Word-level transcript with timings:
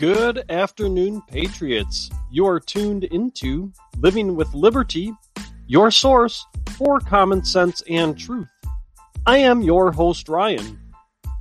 Good 0.00 0.44
afternoon, 0.48 1.20
Patriots. 1.28 2.08
You 2.30 2.46
are 2.46 2.58
tuned 2.58 3.04
into 3.04 3.70
Living 3.98 4.34
with 4.34 4.54
Liberty, 4.54 5.12
your 5.66 5.90
source 5.90 6.46
for 6.78 7.00
common 7.00 7.44
sense 7.44 7.82
and 7.86 8.18
truth. 8.18 8.48
I 9.26 9.36
am 9.36 9.60
your 9.60 9.92
host, 9.92 10.30
Ryan. 10.30 10.80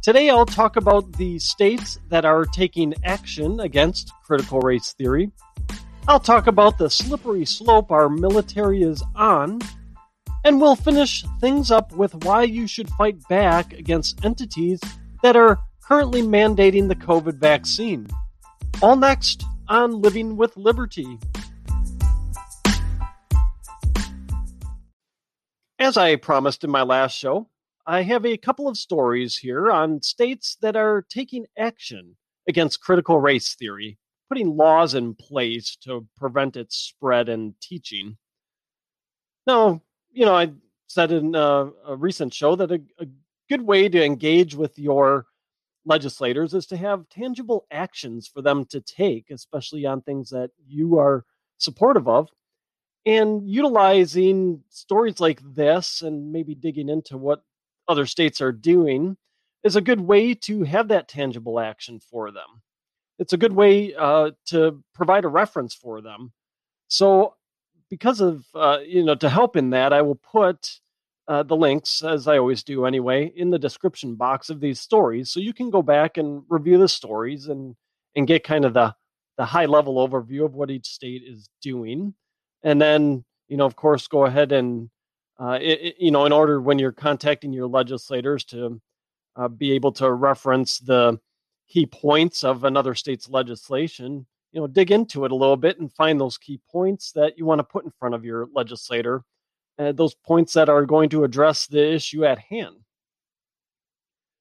Today 0.04 0.30
I'll 0.30 0.46
talk 0.46 0.76
about 0.76 1.14
the 1.14 1.40
states 1.40 2.00
that 2.10 2.26
are 2.26 2.44
taking 2.44 2.94
action 3.06 3.62
against 3.62 4.12
critical 4.26 4.60
race 4.60 4.92
theory. 4.92 5.32
I'll 6.10 6.20
talk 6.20 6.48
about 6.48 6.78
the 6.78 6.90
slippery 6.90 7.46
slope 7.46 7.94
our 7.94 8.10
military 8.10 8.84
is 8.84 9.02
on. 9.16 9.62
And 10.44 10.60
we'll 10.60 10.76
finish 10.76 11.24
things 11.40 11.72
up 11.72 11.94
with 11.94 12.14
why 12.26 12.44
you 12.44 12.68
should 12.68 12.90
fight 12.90 13.26
back 13.30 13.72
against 13.72 14.26
entities 14.26 14.82
that 15.24 15.38
are 15.38 15.62
currently 15.82 16.22
mandating 16.22 16.90
the 16.90 16.96
COVID 16.96 17.36
vaccine. 17.36 18.06
All 18.82 18.96
next 18.96 19.44
on 19.68 20.02
Living 20.02 20.38
with 20.38 20.56
Liberty. 20.56 21.20
As 25.78 25.98
I 25.98 26.16
promised 26.16 26.64
in 26.64 26.70
my 26.70 26.84
last 26.84 27.18
show, 27.18 27.50
I 27.86 28.04
have 28.04 28.26
a 28.26 28.38
couple 28.38 28.70
of 28.70 28.78
stories 28.78 29.36
here 29.36 29.70
on 29.70 30.02
states 30.02 30.56
that 30.62 30.78
are 30.78 31.06
taking 31.10 31.46
action 31.58 32.16
against 32.48 32.80
critical 32.80 33.20
race 33.20 33.54
theory, 33.54 33.98
putting 34.30 34.56
laws 34.56 34.96
in 34.96 35.14
place 35.14 35.76
to 35.84 36.08
prevent 36.16 36.56
its 36.56 36.78
spread 36.78 37.28
and 37.28 37.56
teaching. 37.62 38.16
Now, 39.46 39.82
you 40.10 40.26
know, 40.26 40.36
I 40.36 40.54
said 40.88 41.12
in 41.12 41.36
a, 41.36 41.70
a 41.86 41.98
recent 41.98 42.34
show 42.34 42.56
that 42.56 42.72
a, 42.72 42.82
a 42.98 43.08
good 43.50 43.62
way 43.62 43.90
to 43.90 44.02
engage 44.02 44.56
with 44.56 44.80
your 44.80 45.26
legislators 45.90 46.54
is 46.54 46.66
to 46.68 46.78
have 46.78 47.10
tangible 47.10 47.66
actions 47.72 48.28
for 48.28 48.42
them 48.42 48.66
to 48.66 48.80
take, 48.80 49.32
especially 49.32 49.86
on 49.86 50.02
things 50.02 50.30
that 50.30 50.52
you 50.68 50.98
are 50.98 51.26
supportive 51.58 52.08
of. 52.08 52.30
And 53.06 53.50
utilizing 53.50 54.64
stories 54.70 55.20
like 55.20 55.42
this 55.44 56.02
and 56.02 56.32
maybe 56.32 56.56
digging 56.56 56.90
into 56.90 57.18
what 57.18 57.44
other 57.88 58.06
states 58.06 58.40
are 58.40 58.52
doing 58.52 59.18
is 59.64 59.76
a 59.76 59.82
good 59.82 60.00
way 60.00 60.34
to 60.34 60.64
have 60.64 60.88
that 60.90 61.08
tangible 61.08 61.60
action 61.60 62.00
for 62.00 62.32
them. 62.32 62.62
It's 63.18 63.34
a 63.34 63.38
good 63.38 63.54
way 63.54 63.94
uh, 63.96 64.32
to 64.48 64.82
provide 64.94 65.26
a 65.26 65.30
reference 65.30 65.74
for 65.74 66.02
them. 66.02 66.32
So, 66.88 67.36
because 67.90 68.22
of, 68.22 68.46
uh, 68.54 68.80
you 68.86 69.04
know, 69.04 69.16
to 69.16 69.30
help 69.30 69.56
in 69.56 69.72
that, 69.72 69.92
I 69.92 70.02
will 70.02 70.16
put 70.16 70.80
uh, 71.30 71.44
the 71.44 71.56
links, 71.56 72.04
as 72.04 72.28
I 72.28 72.40
always 72.40 72.64
do 72.64 72.86
anyway, 72.86 73.32
in 73.36 73.52
the 73.52 73.60
description 73.60 74.16
box 74.16 74.50
of 74.50 74.60
these 74.60 74.80
stories, 74.80 75.30
so 75.30 75.40
you 75.40 75.54
can 75.54 75.70
go 75.70 75.84
back 75.84 76.18
and 76.18 76.44
review 76.50 76.80
the 76.80 76.90
stories 76.90 77.48
and 77.48 77.76
and 78.16 78.28
get 78.28 78.44
kind 78.44 78.66
of 78.66 78.74
the 78.74 78.96
the 79.38 79.46
high 79.46 79.68
level 79.68 80.06
overview 80.06 80.44
of 80.44 80.56
what 80.56 80.72
each 80.72 80.88
state 80.88 81.22
is 81.26 81.48
doing, 81.62 82.16
and 82.64 82.82
then 82.82 83.24
you 83.48 83.58
know, 83.58 83.66
of 83.66 83.76
course, 83.76 84.08
go 84.08 84.26
ahead 84.26 84.52
and 84.52 84.90
uh, 85.40 85.60
it, 85.62 85.96
you 86.00 86.10
know, 86.12 86.26
in 86.26 86.32
order 86.32 86.60
when 86.60 86.80
you're 86.80 86.92
contacting 86.92 87.54
your 87.54 87.68
legislators 87.68 88.44
to 88.46 88.82
uh, 89.36 89.48
be 89.48 89.72
able 89.74 89.92
to 89.92 90.12
reference 90.12 90.80
the 90.80 91.20
key 91.68 91.86
points 91.86 92.44
of 92.44 92.64
another 92.64 92.96
state's 92.96 93.30
legislation, 93.30 94.26
you 94.52 94.60
know, 94.60 94.68
dig 94.68 94.92
into 94.92 95.26
it 95.26 95.32
a 95.32 95.36
little 95.36 95.58
bit 95.58 95.80
and 95.80 95.94
find 95.94 96.20
those 96.20 96.40
key 96.40 96.60
points 96.72 97.12
that 97.12 97.38
you 97.38 97.46
want 97.46 97.60
to 97.60 97.64
put 97.64 97.86
in 97.86 97.92
front 98.00 98.16
of 98.16 98.26
your 98.26 98.50
legislator 98.54 99.24
uh, 99.80 99.94
those 99.94 100.14
points 100.14 100.54
that 100.54 100.70
are 100.70 100.86
going 100.86 101.10
to 101.10 101.24
address 101.24 101.66
the 101.66 101.94
issue 101.94 102.26
at 102.26 102.38
hand. 102.38 102.76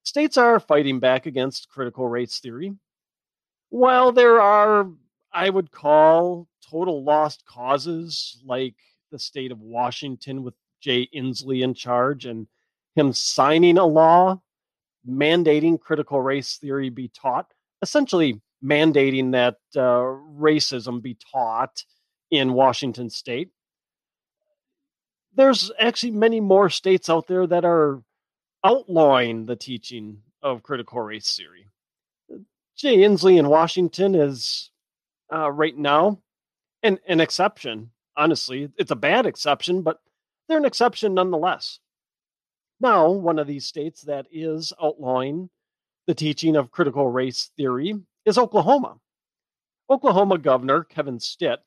States 0.02 0.36
are 0.36 0.58
fighting 0.58 0.98
back 0.98 1.26
against 1.26 1.68
critical 1.68 2.08
race 2.08 2.40
theory. 2.40 2.74
While 3.70 4.10
there 4.12 4.40
are, 4.40 4.88
I 5.32 5.48
would 5.48 5.70
call, 5.70 6.48
total 6.68 7.04
lost 7.04 7.44
causes 7.46 8.42
like 8.44 8.74
the 9.12 9.18
state 9.18 9.52
of 9.52 9.60
Washington 9.60 10.42
with 10.42 10.54
Jay 10.80 11.08
Inslee 11.14 11.62
in 11.62 11.74
charge 11.74 12.24
and 12.26 12.46
him 12.96 13.12
signing 13.12 13.78
a 13.78 13.86
law 13.86 14.40
mandating 15.08 15.78
critical 15.78 16.20
race 16.20 16.56
theory 16.56 16.90
be 16.90 17.08
taught, 17.08 17.46
essentially 17.82 18.40
mandating 18.64 19.32
that 19.32 19.56
uh, 19.76 20.02
racism 20.36 21.00
be 21.00 21.16
taught 21.32 21.84
in 22.30 22.52
Washington 22.52 23.08
state 23.08 23.50
there's 25.38 25.70
actually 25.78 26.10
many 26.10 26.40
more 26.40 26.68
states 26.68 27.08
out 27.08 27.28
there 27.28 27.46
that 27.46 27.64
are 27.64 28.02
outlawing 28.64 29.46
the 29.46 29.54
teaching 29.54 30.22
of 30.42 30.64
critical 30.64 31.00
race 31.00 31.36
theory. 31.36 31.68
Jay 32.76 32.98
Inslee 32.98 33.38
in 33.38 33.48
Washington 33.48 34.16
is 34.16 34.70
uh, 35.32 35.48
right 35.50 35.76
now 35.78 36.20
an, 36.82 36.98
an 37.06 37.20
exception. 37.20 37.90
Honestly, 38.16 38.68
it's 38.76 38.90
a 38.90 38.96
bad 38.96 39.26
exception, 39.26 39.82
but 39.82 40.00
they're 40.48 40.58
an 40.58 40.64
exception 40.64 41.14
nonetheless. 41.14 41.78
Now, 42.80 43.08
one 43.10 43.38
of 43.38 43.46
these 43.46 43.64
states 43.64 44.02
that 44.02 44.26
is 44.32 44.72
outlawing 44.82 45.50
the 46.08 46.14
teaching 46.14 46.56
of 46.56 46.72
critical 46.72 47.08
race 47.08 47.52
theory 47.56 47.94
is 48.24 48.38
Oklahoma. 48.38 48.96
Oklahoma 49.88 50.38
Governor 50.38 50.82
Kevin 50.82 51.20
Stitt 51.20 51.60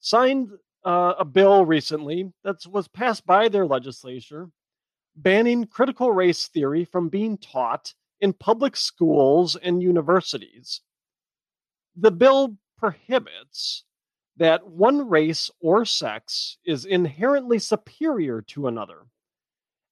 signed 0.00 0.50
uh, 0.86 1.14
a 1.18 1.24
bill 1.24 1.66
recently 1.66 2.32
that 2.44 2.64
was 2.70 2.86
passed 2.86 3.26
by 3.26 3.48
their 3.48 3.66
legislature 3.66 4.48
banning 5.16 5.66
critical 5.66 6.12
race 6.12 6.46
theory 6.48 6.84
from 6.84 7.08
being 7.08 7.38
taught 7.38 7.92
in 8.20 8.32
public 8.32 8.76
schools 8.76 9.56
and 9.56 9.82
universities. 9.82 10.82
The 11.96 12.10
bill 12.10 12.56
prohibits 12.78 13.84
that 14.36 14.66
one 14.66 15.08
race 15.08 15.50
or 15.60 15.84
sex 15.84 16.58
is 16.64 16.84
inherently 16.84 17.58
superior 17.58 18.42
to 18.42 18.68
another, 18.68 19.06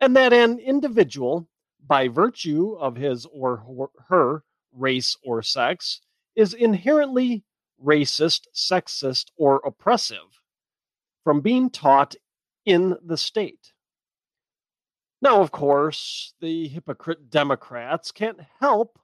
and 0.00 0.14
that 0.16 0.32
an 0.32 0.58
individual, 0.58 1.48
by 1.86 2.08
virtue 2.08 2.76
of 2.78 2.96
his 2.96 3.26
or 3.26 3.90
her 4.08 4.44
race 4.72 5.16
or 5.24 5.42
sex, 5.42 6.02
is 6.36 6.52
inherently 6.52 7.42
racist, 7.82 8.42
sexist, 8.54 9.30
or 9.36 9.62
oppressive 9.64 10.40
from 11.24 11.40
being 11.40 11.70
taught 11.70 12.14
in 12.64 12.96
the 13.02 13.16
state. 13.16 13.72
Now, 15.20 15.40
of 15.40 15.50
course, 15.50 16.34
the 16.40 16.68
hypocrite 16.68 17.30
Democrats 17.30 18.12
can't 18.12 18.40
help 18.60 18.98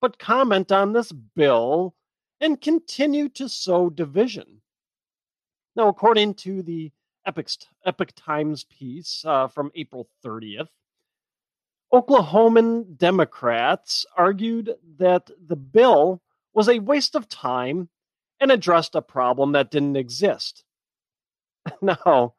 but 0.00 0.18
comment 0.18 0.70
on 0.70 0.92
this 0.92 1.12
bill 1.12 1.94
and 2.40 2.60
continue 2.60 3.28
to 3.30 3.48
sow 3.48 3.88
division. 3.88 4.60
Now, 5.76 5.88
according 5.88 6.34
to 6.34 6.62
the 6.62 6.92
Epic, 7.24 7.48
Epoch 7.86 8.10
Times 8.16 8.64
piece 8.64 9.24
uh, 9.24 9.48
from 9.48 9.70
April 9.74 10.08
30th, 10.24 10.68
Oklahoman 11.94 12.96
Democrats 12.96 14.04
argued 14.16 14.74
that 14.98 15.30
the 15.46 15.56
bill 15.56 16.20
was 16.52 16.68
a 16.68 16.80
waste 16.80 17.14
of 17.14 17.28
time 17.28 17.88
and 18.40 18.50
addressed 18.50 18.94
a 18.94 19.02
problem 19.02 19.52
that 19.52 19.70
didn't 19.70 19.96
exist. 19.96 20.64
now, 21.82 22.34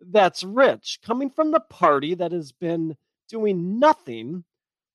that's 0.00 0.42
rich 0.42 0.98
coming 1.04 1.30
from 1.30 1.50
the 1.50 1.60
party 1.60 2.14
that 2.14 2.32
has 2.32 2.52
been 2.52 2.96
doing 3.28 3.78
nothing 3.78 4.44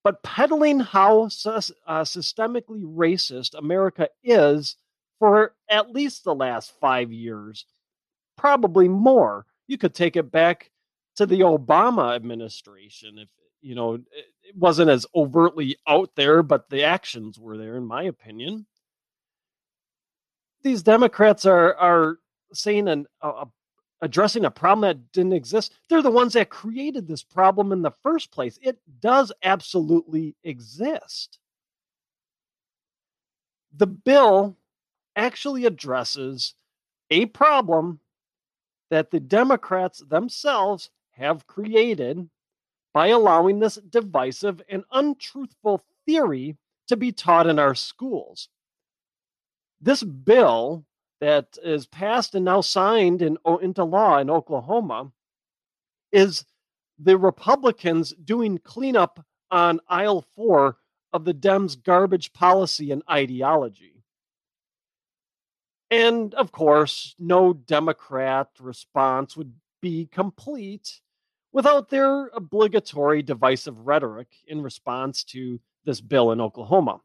but 0.06 0.22
peddling 0.22 0.78
how 0.78 1.24
uh, 1.24 2.04
systemically 2.04 2.84
racist 2.84 3.58
America 3.58 4.08
is 4.22 4.76
for 5.18 5.54
at 5.68 5.90
least 5.90 6.22
the 6.22 6.34
last 6.34 6.72
five 6.80 7.10
years, 7.10 7.64
probably 8.36 8.86
more. 8.86 9.46
You 9.66 9.78
could 9.78 9.94
take 9.94 10.16
it 10.16 10.30
back 10.30 10.70
to 11.16 11.26
the 11.26 11.40
Obama 11.40 12.14
administration 12.14 13.18
if 13.18 13.28
you 13.62 13.74
know 13.74 13.94
it 13.94 14.54
wasn't 14.54 14.90
as 14.90 15.06
overtly 15.12 15.76
out 15.88 16.10
there, 16.14 16.44
but 16.44 16.70
the 16.70 16.84
actions 16.84 17.36
were 17.36 17.56
there, 17.56 17.76
in 17.76 17.84
my 17.84 18.04
opinion. 18.04 18.66
These 20.62 20.84
Democrats 20.84 21.46
are 21.46 21.74
are 21.74 22.18
saying 22.52 22.86
an, 22.86 23.06
a, 23.20 23.46
addressing 24.02 24.44
a 24.44 24.50
problem 24.50 24.82
that 24.82 25.12
didn't 25.12 25.32
exist. 25.32 25.72
They're 25.88 26.02
the 26.02 26.10
ones 26.10 26.34
that 26.34 26.50
created 26.50 27.08
this 27.08 27.22
problem 27.22 27.72
in 27.72 27.82
the 27.82 27.90
first 27.90 28.30
place. 28.30 28.58
It 28.62 28.78
does 29.00 29.32
absolutely 29.42 30.36
exist. 30.44 31.38
The 33.74 33.86
bill 33.86 34.56
actually 35.14 35.64
addresses 35.64 36.54
a 37.10 37.26
problem 37.26 38.00
that 38.90 39.10
the 39.10 39.20
Democrats 39.20 40.02
themselves 40.06 40.90
have 41.12 41.46
created 41.46 42.28
by 42.92 43.08
allowing 43.08 43.58
this 43.58 43.76
divisive 43.76 44.62
and 44.68 44.84
untruthful 44.90 45.82
theory 46.06 46.56
to 46.88 46.96
be 46.96 47.12
taught 47.12 47.46
in 47.46 47.58
our 47.58 47.74
schools. 47.74 48.48
This 49.80 50.02
bill 50.02 50.84
that 51.20 51.56
is 51.62 51.86
passed 51.86 52.34
and 52.34 52.44
now 52.44 52.60
signed 52.60 53.22
in, 53.22 53.38
into 53.62 53.84
law 53.84 54.18
in 54.18 54.30
Oklahoma 54.30 55.12
is 56.12 56.44
the 56.98 57.16
Republicans 57.16 58.12
doing 58.24 58.58
cleanup 58.58 59.24
on 59.50 59.80
aisle 59.88 60.24
four 60.34 60.76
of 61.12 61.24
the 61.24 61.34
Dems' 61.34 61.82
garbage 61.82 62.32
policy 62.32 62.90
and 62.90 63.02
ideology. 63.10 64.02
And 65.90 66.34
of 66.34 66.52
course, 66.52 67.14
no 67.18 67.52
Democrat 67.52 68.48
response 68.60 69.36
would 69.36 69.52
be 69.80 70.06
complete 70.06 71.00
without 71.52 71.88
their 71.88 72.26
obligatory 72.28 73.22
divisive 73.22 73.86
rhetoric 73.86 74.28
in 74.46 74.62
response 74.62 75.24
to 75.24 75.60
this 75.84 76.00
bill 76.00 76.32
in 76.32 76.40
Oklahoma. 76.40 77.00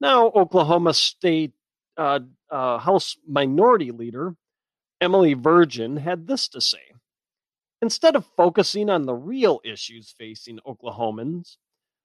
Now, 0.00 0.28
Oklahoma 0.28 0.94
State 0.94 1.52
uh, 2.00 2.20
uh, 2.50 2.78
House 2.78 3.16
Minority 3.28 3.90
Leader 3.90 4.34
Emily 5.00 5.34
Virgin 5.34 5.98
had 5.98 6.26
this 6.26 6.48
to 6.48 6.60
say 6.60 6.80
Instead 7.82 8.14
of 8.14 8.26
focusing 8.36 8.90
on 8.90 9.06
the 9.06 9.14
real 9.14 9.60
issues 9.64 10.14
facing 10.18 10.58
Oklahomans, 10.66 11.56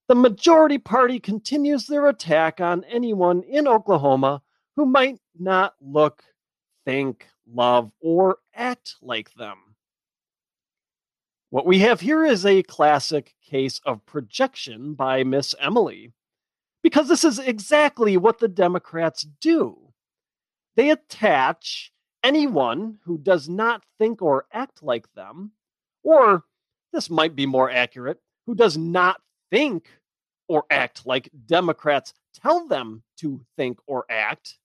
the 0.07 0.15
majority 0.15 0.77
party 0.77 1.19
continues 1.19 1.87
their 1.87 2.07
attack 2.07 2.61
on 2.61 2.85
anyone 2.85 3.41
in 3.43 3.67
Oklahoma 3.67 4.41
who 4.75 4.85
might 4.85 5.19
not 5.37 5.75
look, 5.81 6.23
think, 6.85 7.27
love, 7.51 7.91
or 7.99 8.37
act 8.53 8.95
like 9.01 9.33
them. 9.33 9.57
What 11.49 11.65
we 11.65 11.79
have 11.79 12.01
here 12.01 12.23
is 12.23 12.45
a 12.45 12.63
classic 12.63 13.35
case 13.49 13.81
of 13.85 14.05
projection 14.05 14.93
by 14.93 15.23
Miss 15.23 15.55
Emily, 15.59 16.13
because 16.83 17.07
this 17.07 17.23
is 17.23 17.39
exactly 17.39 18.15
what 18.15 18.39
the 18.39 18.47
Democrats 18.47 19.25
do. 19.41 19.84
They 20.75 20.89
attach 20.89 21.91
anyone 22.23 22.99
who 23.03 23.17
does 23.17 23.47
not 23.47 23.83
think 23.97 24.21
or 24.21 24.45
act 24.51 24.83
like 24.83 25.11
them, 25.13 25.51
or 26.03 26.43
this 26.91 27.09
might 27.09 27.35
be 27.35 27.45
more 27.45 27.69
accurate, 27.69 28.19
who 28.45 28.55
does 28.55 28.77
not 28.77 29.21
think 29.51 29.87
or 30.47 30.65
act 30.69 31.05
like 31.05 31.29
Democrats 31.45 32.13
tell 32.41 32.67
them 32.67 33.03
to 33.17 33.41
think 33.57 33.79
or 33.87 34.05
act. 34.09 34.57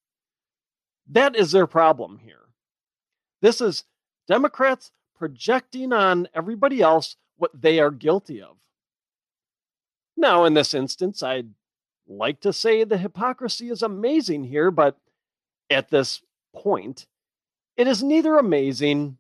That 1.08 1.36
is 1.36 1.52
their 1.52 1.66
problem 1.66 2.18
here. 2.18 2.36
This 3.42 3.60
is 3.60 3.84
Democrats 4.28 4.92
projecting 5.16 5.92
on 5.92 6.28
everybody 6.34 6.80
else 6.80 7.16
what 7.36 7.50
they 7.58 7.80
are 7.80 7.90
guilty 7.90 8.42
of. 8.42 8.56
Now, 10.16 10.44
in 10.44 10.54
this 10.54 10.74
instance, 10.74 11.22
I'd 11.22 11.50
like 12.06 12.40
to 12.40 12.52
say 12.52 12.84
the 12.84 12.98
hypocrisy 12.98 13.70
is 13.70 13.82
amazing 13.82 14.44
here, 14.44 14.70
but 14.70 14.98
at 15.70 15.88
this 15.88 16.20
point, 16.55 17.06
it 17.76 17.87
is 17.87 18.02
neither 18.02 18.37
amazing 18.37 19.17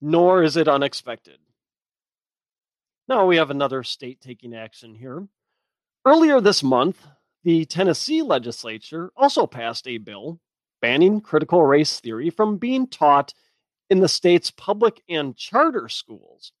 nor 0.00 0.42
is 0.42 0.56
it 0.56 0.68
unexpected. 0.68 1.38
Now 3.08 3.26
we 3.26 3.36
have 3.36 3.50
another 3.50 3.82
state 3.82 4.20
taking 4.20 4.54
action 4.54 4.94
here. 4.94 5.26
Earlier 6.04 6.40
this 6.40 6.62
month, 6.62 7.06
the 7.44 7.64
Tennessee 7.64 8.22
legislature 8.22 9.10
also 9.16 9.46
passed 9.46 9.88
a 9.88 9.98
bill 9.98 10.40
banning 10.80 11.20
critical 11.20 11.62
race 11.62 12.00
theory 12.00 12.30
from 12.30 12.58
being 12.58 12.86
taught 12.86 13.32
in 13.88 14.00
the 14.00 14.08
state's 14.08 14.50
public 14.50 15.02
and 15.08 15.36
charter 15.36 15.88
schools. 15.88 16.52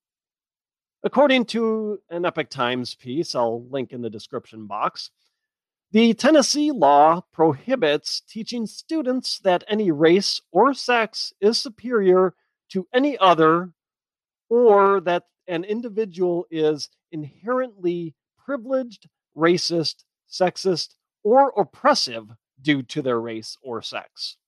According 1.04 1.46
to 1.46 1.98
an 2.10 2.24
Epoch 2.24 2.48
Times 2.48 2.94
piece, 2.94 3.34
I'll 3.34 3.66
link 3.68 3.92
in 3.92 4.02
the 4.02 4.10
description 4.10 4.66
box, 4.66 5.10
the 5.92 6.14
Tennessee 6.14 6.70
law 6.70 7.22
prohibits 7.32 8.22
teaching 8.22 8.66
students 8.66 9.38
that 9.40 9.62
any 9.68 9.90
race 9.90 10.40
or 10.50 10.72
sex 10.72 11.34
is 11.40 11.58
superior 11.58 12.34
to 12.70 12.88
any 12.94 13.18
other 13.18 13.72
or 14.48 15.00
that 15.02 15.24
an 15.46 15.64
individual 15.64 16.46
is 16.50 16.88
inherently 17.10 18.14
privileged, 18.42 19.08
racist, 19.36 20.04
sexist, 20.30 20.94
or 21.22 21.52
oppressive 21.58 22.30
due 22.60 22.82
to 22.82 23.02
their 23.02 23.20
race 23.20 23.58
or 23.62 23.82
sex. 23.82 24.38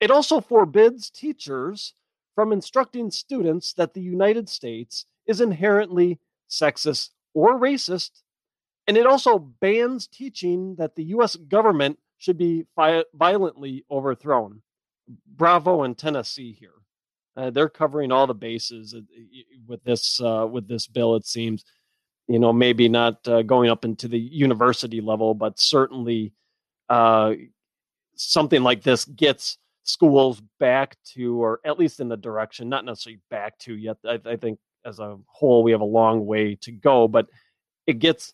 It 0.00 0.12
also 0.12 0.40
forbids 0.40 1.10
teachers 1.10 1.94
from 2.36 2.52
instructing 2.52 3.10
students 3.10 3.72
that 3.72 3.94
the 3.94 4.00
United 4.00 4.48
States 4.48 5.06
is 5.26 5.40
inherently 5.40 6.20
sexist 6.48 7.10
or 7.34 7.58
racist, 7.58 8.22
and 8.86 8.96
it 8.96 9.06
also 9.06 9.38
bans 9.38 10.06
teaching 10.06 10.76
that 10.76 10.94
the 10.94 11.04
US 11.04 11.36
government 11.36 11.98
should 12.18 12.38
be 12.38 12.66
violently 13.14 13.84
overthrown. 13.90 14.62
Bravo 15.26 15.84
in 15.84 15.94
Tennessee 15.94 16.52
here. 16.52 16.72
Uh, 17.36 17.50
they're 17.50 17.68
covering 17.68 18.10
all 18.10 18.26
the 18.26 18.34
bases 18.34 18.94
uh, 18.94 19.00
with 19.66 19.84
this 19.84 20.20
uh, 20.20 20.46
with 20.50 20.66
this 20.66 20.86
bill. 20.86 21.16
It 21.16 21.26
seems, 21.26 21.64
you 22.28 22.38
know, 22.38 22.52
maybe 22.52 22.88
not 22.88 23.26
uh, 23.28 23.42
going 23.42 23.70
up 23.70 23.84
into 23.84 24.08
the 24.08 24.18
university 24.18 25.02
level, 25.02 25.34
but 25.34 25.58
certainly 25.58 26.32
uh, 26.88 27.34
something 28.14 28.62
like 28.62 28.82
this 28.82 29.04
gets 29.04 29.58
schools 29.82 30.42
back 30.58 30.96
to, 31.14 31.42
or 31.42 31.60
at 31.64 31.78
least 31.78 32.00
in 32.00 32.08
the 32.08 32.16
direction, 32.16 32.68
not 32.68 32.84
necessarily 32.84 33.20
back 33.30 33.58
to 33.58 33.76
yet. 33.76 33.98
I, 34.04 34.18
I 34.24 34.36
think 34.36 34.58
as 34.86 34.98
a 34.98 35.18
whole, 35.26 35.62
we 35.62 35.72
have 35.72 35.82
a 35.82 35.84
long 35.84 36.24
way 36.24 36.54
to 36.62 36.72
go, 36.72 37.06
but 37.06 37.26
it 37.86 37.98
gets 37.98 38.32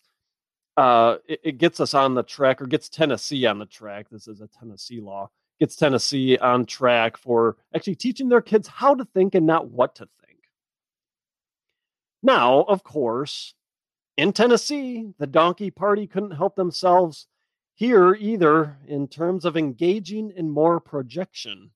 uh, 0.77 1.17
it, 1.27 1.39
it, 1.43 1.57
gets 1.57 1.79
us 1.79 1.93
on 1.93 2.15
the 2.15 2.23
track, 2.23 2.61
or 2.61 2.65
gets 2.65 2.89
Tennessee 2.89 3.45
on 3.45 3.59
the 3.59 3.65
track. 3.65 4.07
This 4.09 4.27
is 4.27 4.41
a 4.41 4.47
Tennessee 4.47 4.99
law 4.99 5.29
gets 5.59 5.75
Tennessee 5.75 6.37
on 6.37 6.65
track 6.65 7.17
for 7.17 7.57
actually 7.73 7.95
teaching 7.95 8.29
their 8.29 8.41
kids 8.41 8.67
how 8.67 8.95
to 8.95 9.05
think 9.05 9.35
and 9.35 9.45
not 9.45 9.69
what 9.69 9.95
to 9.95 10.07
think. 10.25 10.39
Now, 12.21 12.63
of 12.63 12.83
course, 12.83 13.53
in 14.17 14.33
Tennessee, 14.33 15.13
the 15.19 15.27
donkey 15.27 15.71
party 15.71 16.07
couldn't 16.07 16.31
help 16.31 16.55
themselves 16.55 17.27
here 17.75 18.13
either 18.13 18.77
in 18.87 19.07
terms 19.07 19.45
of 19.45 19.57
engaging 19.57 20.31
in 20.35 20.49
more 20.49 20.79
projection. 20.79 21.71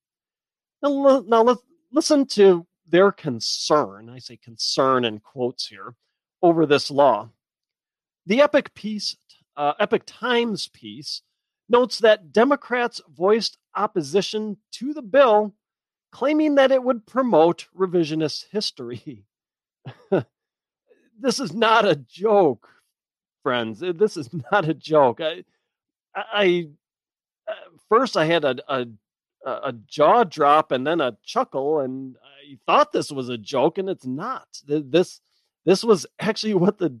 Now, 0.82 1.24
now 1.26 1.42
let's 1.42 1.62
listen 1.90 2.26
to 2.26 2.66
their 2.86 3.10
concern. 3.10 4.08
I 4.08 4.18
say 4.18 4.36
concern 4.36 5.04
in 5.04 5.18
quotes 5.18 5.66
here 5.66 5.94
over 6.42 6.66
this 6.66 6.90
law. 6.90 7.30
The 8.28 8.42
epic 8.42 8.74
piece, 8.74 9.16
uh, 9.56 9.72
Epoch 9.80 10.02
Times 10.04 10.68
piece, 10.68 11.22
notes 11.66 11.98
that 12.00 12.30
Democrats 12.30 13.00
voiced 13.08 13.56
opposition 13.74 14.58
to 14.72 14.92
the 14.92 15.00
bill, 15.00 15.54
claiming 16.12 16.56
that 16.56 16.70
it 16.70 16.82
would 16.82 17.06
promote 17.06 17.68
revisionist 17.74 18.44
history. 18.50 19.24
this 21.18 21.40
is 21.40 21.54
not 21.54 21.86
a 21.86 21.96
joke, 21.96 22.68
friends. 23.42 23.80
This 23.80 24.18
is 24.18 24.28
not 24.52 24.68
a 24.68 24.74
joke. 24.74 25.22
I, 25.22 25.44
I 26.14 26.68
uh, 27.48 27.54
first 27.88 28.14
I 28.18 28.26
had 28.26 28.44
a, 28.44 28.56
a 28.68 28.86
a 29.46 29.72
jaw 29.86 30.24
drop 30.24 30.70
and 30.70 30.86
then 30.86 31.00
a 31.00 31.16
chuckle, 31.24 31.80
and 31.80 32.16
I 32.22 32.58
thought 32.66 32.92
this 32.92 33.10
was 33.10 33.30
a 33.30 33.38
joke, 33.38 33.78
and 33.78 33.88
it's 33.88 34.04
not. 34.04 34.48
This 34.66 35.22
this 35.64 35.82
was 35.82 36.06
actually 36.20 36.54
what 36.54 36.76
the 36.76 36.98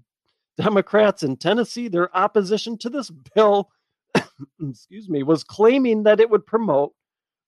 Democrats 0.58 1.22
in 1.22 1.36
Tennessee, 1.36 1.88
their 1.88 2.14
opposition 2.16 2.76
to 2.78 2.90
this 2.90 3.10
bill, 3.34 3.70
excuse 4.60 5.08
me, 5.08 5.22
was 5.22 5.44
claiming 5.44 6.02
that 6.02 6.20
it 6.20 6.28
would 6.28 6.46
promote 6.46 6.92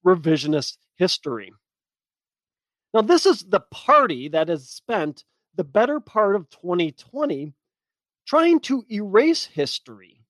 revisionist 0.07 0.79
history. 0.97 1.53
Now, 2.95 3.03
this 3.03 3.27
is 3.27 3.43
the 3.43 3.61
party 3.61 4.29
that 4.29 4.49
has 4.49 4.69
spent 4.69 5.25
the 5.55 5.65
better 5.65 6.01
part 6.01 6.37
of 6.37 6.51
2020 6.51 7.53
trying 8.27 8.61
to 8.61 8.85
erase 8.91 9.45
history. 9.45 10.21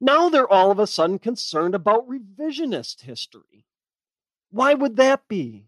Now 0.00 0.28
they're 0.28 0.50
all 0.50 0.70
of 0.70 0.78
a 0.78 0.86
sudden 0.86 1.18
concerned 1.18 1.74
about 1.74 2.08
revisionist 2.08 3.02
history. 3.02 3.66
Why 4.50 4.74
would 4.74 4.96
that 4.96 5.28
be? 5.28 5.66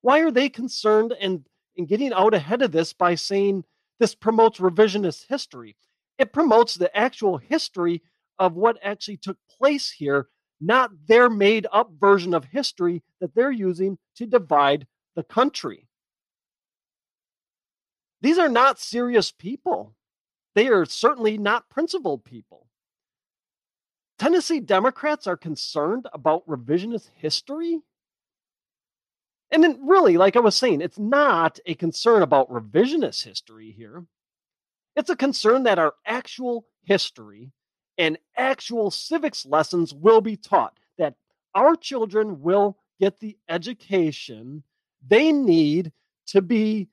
Why 0.00 0.20
are 0.20 0.30
they 0.30 0.48
concerned 0.48 1.14
and, 1.20 1.44
and 1.76 1.88
getting 1.88 2.12
out 2.12 2.34
ahead 2.34 2.62
of 2.62 2.72
this 2.72 2.92
by 2.92 3.14
saying 3.14 3.64
this 3.98 4.14
promotes 4.14 4.58
revisionist 4.58 5.26
history? 5.28 5.76
It 6.18 6.32
promotes 6.32 6.74
the 6.74 6.94
actual 6.96 7.38
history 7.38 8.02
of 8.38 8.54
what 8.54 8.78
actually 8.82 9.16
took 9.16 9.38
place 9.48 9.90
here, 9.90 10.28
not 10.60 10.90
their 11.06 11.28
made 11.28 11.66
up 11.72 11.90
version 11.98 12.34
of 12.34 12.44
history 12.46 13.02
that 13.20 13.34
they're 13.34 13.50
using 13.50 13.98
to 14.16 14.26
divide 14.26 14.86
the 15.16 15.22
country. 15.22 15.88
These 18.20 18.38
are 18.38 18.48
not 18.48 18.78
serious 18.78 19.30
people. 19.32 19.94
They 20.54 20.68
are 20.68 20.84
certainly 20.86 21.36
not 21.36 21.68
principled 21.68 22.24
people. 22.24 22.68
Tennessee 24.18 24.60
Democrats 24.60 25.26
are 25.26 25.36
concerned 25.36 26.06
about 26.12 26.46
revisionist 26.46 27.10
history. 27.16 27.80
And 29.54 29.62
then, 29.62 29.78
really, 29.86 30.16
like 30.16 30.34
I 30.34 30.40
was 30.40 30.56
saying, 30.56 30.80
it's 30.80 30.98
not 30.98 31.60
a 31.64 31.76
concern 31.76 32.22
about 32.22 32.50
revisionist 32.50 33.22
history 33.22 33.70
here. 33.70 34.04
It's 34.96 35.10
a 35.10 35.16
concern 35.16 35.62
that 35.62 35.78
our 35.78 35.94
actual 36.04 36.66
history 36.82 37.52
and 37.96 38.18
actual 38.36 38.90
civics 38.90 39.46
lessons 39.46 39.94
will 39.94 40.20
be 40.20 40.36
taught, 40.36 40.80
that 40.98 41.14
our 41.54 41.76
children 41.76 42.40
will 42.42 42.76
get 42.98 43.20
the 43.20 43.38
education 43.48 44.64
they 45.06 45.30
need 45.30 45.92
to 46.26 46.42
be 46.42 46.88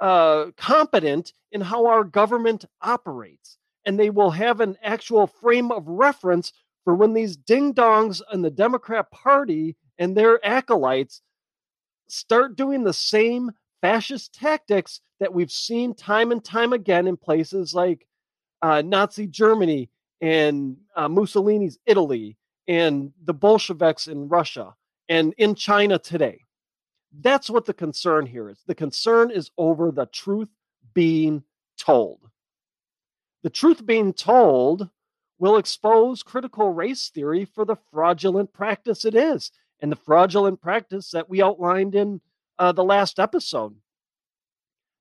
uh, 0.00 0.46
competent 0.56 1.32
in 1.52 1.60
how 1.60 1.86
our 1.86 2.02
government 2.02 2.64
operates. 2.82 3.56
And 3.86 3.96
they 3.96 4.10
will 4.10 4.32
have 4.32 4.60
an 4.60 4.76
actual 4.82 5.28
frame 5.28 5.70
of 5.70 5.86
reference 5.86 6.52
for 6.82 6.96
when 6.96 7.14
these 7.14 7.36
ding 7.36 7.72
dongs 7.72 8.20
in 8.32 8.42
the 8.42 8.50
Democrat 8.50 9.12
Party 9.12 9.76
and 9.96 10.16
their 10.16 10.44
acolytes 10.44 11.22
start 12.10 12.56
doing 12.56 12.84
the 12.84 12.92
same 12.92 13.50
fascist 13.80 14.34
tactics 14.34 15.00
that 15.20 15.32
we've 15.32 15.50
seen 15.50 15.94
time 15.94 16.32
and 16.32 16.44
time 16.44 16.72
again 16.72 17.06
in 17.06 17.16
places 17.16 17.74
like 17.74 18.06
uh, 18.62 18.82
Nazi 18.82 19.26
Germany 19.26 19.90
and 20.20 20.76
uh, 20.96 21.08
Mussolini's 21.08 21.78
Italy 21.86 22.36
and 22.68 23.12
the 23.24 23.34
Bolsheviks 23.34 24.06
in 24.06 24.28
Russia 24.28 24.74
and 25.08 25.34
in 25.38 25.54
China 25.54 25.98
today. 25.98 26.40
That's 27.20 27.50
what 27.50 27.64
the 27.64 27.74
concern 27.74 28.26
here 28.26 28.48
is. 28.48 28.62
The 28.66 28.74
concern 28.74 29.30
is 29.30 29.50
over 29.58 29.90
the 29.90 30.06
truth 30.06 30.50
being 30.94 31.42
told. 31.76 32.20
The 33.42 33.50
truth 33.50 33.84
being 33.84 34.12
told 34.12 34.88
will 35.38 35.56
expose 35.56 36.22
critical 36.22 36.72
race 36.72 37.08
theory 37.08 37.46
for 37.46 37.64
the 37.64 37.76
fraudulent 37.90 38.52
practice 38.52 39.04
it 39.04 39.14
is 39.14 39.50
and 39.80 39.90
the 39.90 39.96
fraudulent 39.96 40.60
practice 40.60 41.10
that 41.10 41.28
we 41.28 41.42
outlined 41.42 41.94
in 41.94 42.20
uh, 42.58 42.72
the 42.72 42.84
last 42.84 43.18
episode. 43.18 43.74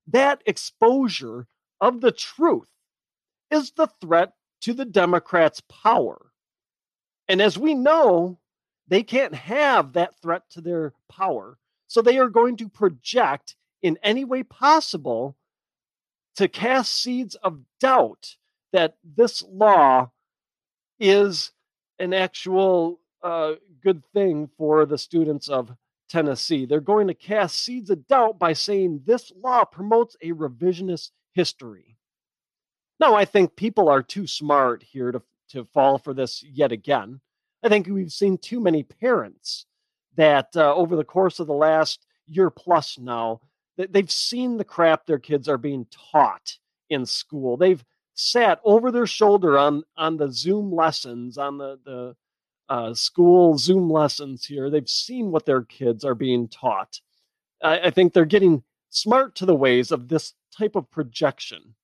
That 0.07 0.41
exposure 0.45 1.47
of 1.81 2.01
the 2.01 2.11
truth 2.11 2.69
is 3.51 3.71
the 3.71 3.87
threat 4.01 4.33
to 4.61 4.73
the 4.73 4.85
Democrats' 4.85 5.61
power. 5.69 6.31
And 7.27 7.41
as 7.41 7.57
we 7.57 7.73
know, 7.75 8.39
they 8.87 9.03
can't 9.03 9.35
have 9.35 9.93
that 9.93 10.15
threat 10.21 10.43
to 10.51 10.61
their 10.61 10.93
power. 11.09 11.57
So 11.87 12.01
they 12.01 12.17
are 12.17 12.29
going 12.29 12.57
to 12.57 12.69
project 12.69 13.55
in 13.81 13.97
any 14.03 14.25
way 14.25 14.43
possible 14.43 15.37
to 16.35 16.47
cast 16.47 17.01
seeds 17.01 17.35
of 17.35 17.59
doubt 17.79 18.35
that 18.71 18.95
this 19.03 19.43
law 19.43 20.11
is 20.99 21.51
an 21.99 22.13
actual 22.13 22.99
uh, 23.23 23.53
good 23.83 24.03
thing 24.13 24.49
for 24.57 24.85
the 24.85 24.97
students 24.97 25.47
of 25.47 25.71
Tennessee. 26.09 26.65
They're 26.65 26.81
going 26.81 27.07
to 27.07 27.13
cast 27.13 27.63
seeds 27.63 27.89
of 27.89 28.07
doubt 28.07 28.39
by 28.39 28.53
saying 28.53 29.01
this 29.05 29.31
law 29.41 29.63
promotes 29.63 30.15
a 30.21 30.31
revisionist 30.31 31.11
history. 31.33 31.97
Now, 32.99 33.15
I 33.15 33.25
think 33.25 33.55
people 33.55 33.87
are 33.89 34.03
too 34.03 34.27
smart 34.27 34.83
here 34.83 35.11
to, 35.11 35.21
to 35.49 35.65
fall 35.65 35.97
for 35.97 36.13
this 36.13 36.43
yet 36.43 36.71
again. 36.71 37.21
I 37.63 37.69
think 37.69 37.87
we've 37.87 38.11
seen 38.11 38.37
too 38.37 38.59
many 38.59 38.83
parents 38.83 39.65
that 40.15 40.49
uh, 40.55 40.73
over 40.73 40.95
the 40.95 41.03
course 41.03 41.39
of 41.39 41.47
the 41.47 41.53
last 41.53 42.05
year 42.27 42.49
plus 42.49 42.97
now, 42.97 43.41
that 43.77 43.93
they've 43.93 44.11
seen 44.11 44.57
the 44.57 44.65
crap 44.65 45.05
their 45.05 45.19
kids 45.19 45.47
are 45.47 45.57
being 45.57 45.87
taught 46.11 46.57
in 46.89 47.05
school. 47.05 47.55
They've 47.55 47.83
sat 48.13 48.59
over 48.65 48.91
their 48.91 49.07
shoulder 49.07 49.57
on 49.57 49.83
on 49.95 50.17
the 50.17 50.29
Zoom 50.29 50.73
lessons, 50.73 51.37
on 51.37 51.57
the 51.57 51.79
the 51.85 52.15
uh, 52.69 52.93
school 52.93 53.57
Zoom 53.57 53.89
lessons 53.89 54.45
here. 54.45 54.69
They've 54.69 54.87
seen 54.87 55.31
what 55.31 55.45
their 55.45 55.63
kids 55.63 56.05
are 56.05 56.15
being 56.15 56.47
taught. 56.47 57.01
I, 57.63 57.79
I 57.79 57.89
think 57.89 58.13
they're 58.13 58.25
getting 58.25 58.63
smart 58.89 59.35
to 59.35 59.45
the 59.45 59.55
ways 59.55 59.91
of 59.91 60.07
this 60.07 60.33
type 60.57 60.75
of 60.75 60.89
projection, 60.91 61.75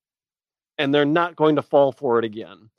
and 0.77 0.93
they're 0.93 1.05
not 1.05 1.35
going 1.35 1.55
to 1.55 1.61
fall 1.61 1.91
for 1.91 2.19
it 2.19 2.25
again. 2.25 2.69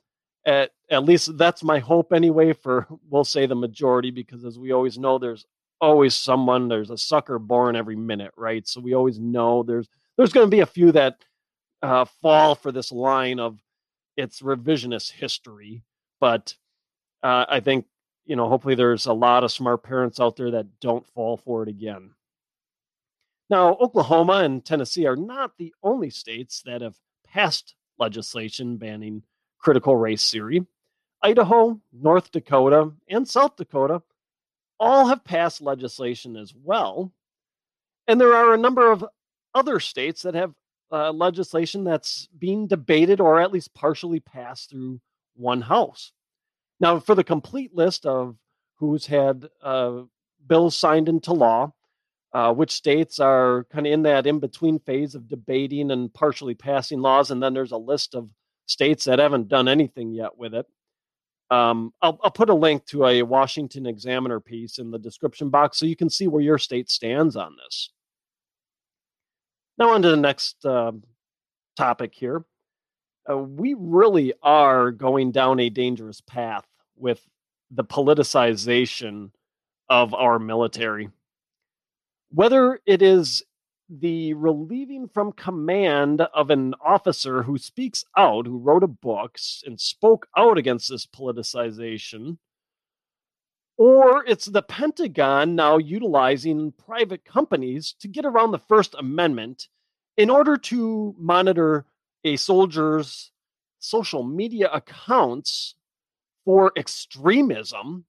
At, 0.45 0.71
at 0.89 1.03
least 1.03 1.37
that's 1.37 1.61
my 1.63 1.79
hope 1.79 2.13
anyway 2.13 2.53
for 2.53 2.87
we'll 3.09 3.25
say 3.25 3.45
the 3.45 3.55
majority 3.55 4.11
because 4.11 4.45
as 4.45 4.57
we 4.57 4.71
always 4.71 4.97
know 4.97 5.17
there's 5.19 5.45
always 5.81 6.15
someone 6.15 6.69
there's 6.69 6.89
a 6.89 6.97
sucker 6.97 7.37
born 7.37 7.75
every 7.75 7.97
minute 7.97 8.31
right 8.37 8.67
so 8.67 8.79
we 8.79 8.95
always 8.95 9.19
know 9.19 9.61
there's 9.61 9.89
there's 10.15 10.33
going 10.33 10.47
to 10.47 10.55
be 10.55 10.61
a 10.61 10.65
few 10.65 10.91
that 10.93 11.23
uh, 11.83 12.05
fall 12.21 12.55
for 12.55 12.71
this 12.71 12.91
line 12.91 13.39
of 13.39 13.59
it's 14.15 14.41
revisionist 14.41 15.11
history 15.11 15.83
but 16.19 16.55
uh, 17.21 17.45
i 17.49 17.59
think 17.59 17.85
you 18.27 18.35
know, 18.35 18.49
hopefully 18.49 18.75
there's 18.75 19.05
a 19.05 19.13
lot 19.13 19.43
of 19.43 19.51
smart 19.51 19.83
parents 19.83 20.19
out 20.19 20.35
there 20.35 20.51
that 20.51 20.79
don't 20.81 21.07
fall 21.07 21.37
for 21.37 21.63
it 21.63 21.69
again. 21.69 22.11
Now, 23.49 23.75
Oklahoma 23.75 24.41
and 24.43 24.63
Tennessee 24.63 25.05
are 25.05 25.15
not 25.15 25.57
the 25.57 25.73
only 25.81 26.09
states 26.09 26.61
that 26.65 26.81
have 26.81 26.97
passed 27.25 27.75
legislation 27.97 28.77
banning 28.77 29.23
critical 29.59 29.95
race 29.95 30.29
theory. 30.29 30.65
Idaho, 31.23 31.79
North 31.93 32.31
Dakota, 32.31 32.91
and 33.09 33.27
South 33.27 33.55
Dakota 33.55 34.03
all 34.79 35.07
have 35.07 35.23
passed 35.23 35.61
legislation 35.61 36.35
as 36.35 36.53
well. 36.53 37.13
And 38.07 38.19
there 38.19 38.35
are 38.35 38.53
a 38.53 38.59
number 38.59 38.91
of 38.91 39.05
other 39.55 39.79
states 39.79 40.23
that 40.23 40.35
have 40.35 40.53
uh, 40.91 41.11
legislation 41.11 41.85
that's 41.85 42.27
being 42.37 42.67
debated 42.67 43.19
or 43.19 43.39
at 43.39 43.51
least 43.51 43.73
partially 43.73 44.19
passed 44.19 44.69
through 44.69 44.99
one 45.35 45.61
house. 45.61 46.11
Now, 46.79 46.99
for 46.99 47.15
the 47.15 47.23
complete 47.23 47.75
list 47.75 48.05
of 48.05 48.35
who's 48.75 49.05
had 49.05 49.49
uh, 49.61 50.01
bills 50.45 50.75
signed 50.75 51.09
into 51.09 51.33
law, 51.33 51.73
uh, 52.33 52.53
which 52.53 52.71
states 52.71 53.19
are 53.19 53.65
kind 53.71 53.87
of 53.87 53.93
in 53.93 54.03
that 54.03 54.27
in 54.27 54.39
between 54.39 54.79
phase 54.79 55.15
of 55.15 55.27
debating 55.27 55.91
and 55.91 56.13
partially 56.13 56.53
passing 56.53 57.01
laws, 57.01 57.31
and 57.31 57.41
then 57.41 57.53
there's 57.53 57.71
a 57.71 57.77
list 57.77 58.13
of 58.13 58.29
states 58.67 59.05
that 59.05 59.19
haven't 59.19 59.47
done 59.47 59.67
anything 59.67 60.11
yet 60.11 60.37
with 60.37 60.53
it. 60.53 60.65
Um, 61.49 61.93
I'll, 62.01 62.19
I'll, 62.21 62.31
put 62.31 62.49
a 62.49 62.53
link 62.53 62.85
to 62.87 63.05
a 63.05 63.21
Washington 63.23 63.85
Examiner 63.85 64.41
piece 64.41 64.79
in 64.79 64.91
the 64.91 64.99
description 64.99 65.49
box 65.49 65.77
so 65.77 65.85
you 65.85 65.95
can 65.95 66.09
see 66.09 66.27
where 66.27 66.41
your 66.41 66.57
state 66.57 66.89
stands 66.89 67.37
on 67.37 67.55
this. 67.63 67.91
Now, 69.77 69.91
on 69.91 70.01
to 70.01 70.09
the 70.09 70.17
next 70.17 70.65
uh, 70.65 70.91
topic 71.77 72.13
here 72.13 72.43
uh, 73.29 73.37
we 73.37 73.75
really 73.77 74.33
are 74.41 74.91
going 74.91 75.31
down 75.31 75.59
a 75.59 75.69
dangerous 75.69 76.21
path 76.21 76.65
with 76.95 77.27
the 77.71 77.83
politicization 77.83 79.31
of 79.89 80.13
our 80.13 80.39
military. 80.39 81.09
Whether 82.29 82.79
it 82.85 83.01
is 83.01 83.43
the 83.89 84.33
relieving 84.33 85.07
from 85.07 85.31
command 85.31 86.21
of 86.21 86.49
an 86.49 86.73
officer 86.83 87.43
who 87.43 87.57
speaks 87.57 88.03
out, 88.17 88.45
who 88.45 88.57
wrote 88.57 88.83
a 88.83 88.87
book 88.87 89.37
and 89.65 89.79
spoke 89.79 90.27
out 90.35 90.57
against 90.57 90.89
this 90.89 91.05
politicization, 91.05 92.37
or 93.77 94.25
it's 94.25 94.45
the 94.45 94.61
Pentagon 94.61 95.55
now 95.55 95.77
utilizing 95.77 96.73
private 96.73 97.23
companies 97.23 97.95
to 97.99 98.07
get 98.07 98.25
around 98.25 98.51
the 98.51 98.59
First 98.59 98.95
Amendment 98.97 99.67
in 100.17 100.29
order 100.29 100.57
to 100.57 101.15
monitor 101.17 101.85
a 102.27 102.37
soldier's 102.37 103.31
social 103.79 104.23
media 104.23 104.69
accounts 104.71 105.75
for 106.45 106.71
extremism, 106.77 108.05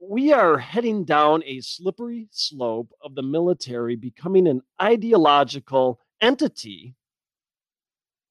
we 0.00 0.32
are 0.32 0.58
heading 0.58 1.04
down 1.04 1.42
a 1.44 1.60
slippery 1.60 2.28
slope 2.30 2.92
of 3.00 3.14
the 3.14 3.22
military 3.22 3.96
becoming 3.96 4.46
an 4.46 4.62
ideological 4.80 6.00
entity 6.20 6.94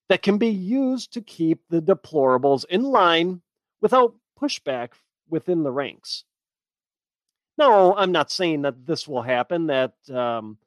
that 0.10 0.22
can 0.22 0.38
be 0.38 0.50
used 0.50 1.14
to 1.14 1.22
keep 1.22 1.62
the 1.70 1.82
deplorables 1.82 2.66
in 2.66 2.84
line 2.84 3.42
without 3.82 4.16
pushback 4.42 4.90
within 5.30 5.64
the 5.64 5.72
ranks. 5.72 6.26
No, 7.58 7.96
I'm 7.96 8.12
not 8.12 8.32
saying 8.32 8.64
that 8.64 8.86
this 8.86 9.08
will 9.08 9.22
happen, 9.22 9.68
that 9.68 9.94
um, 10.10 10.58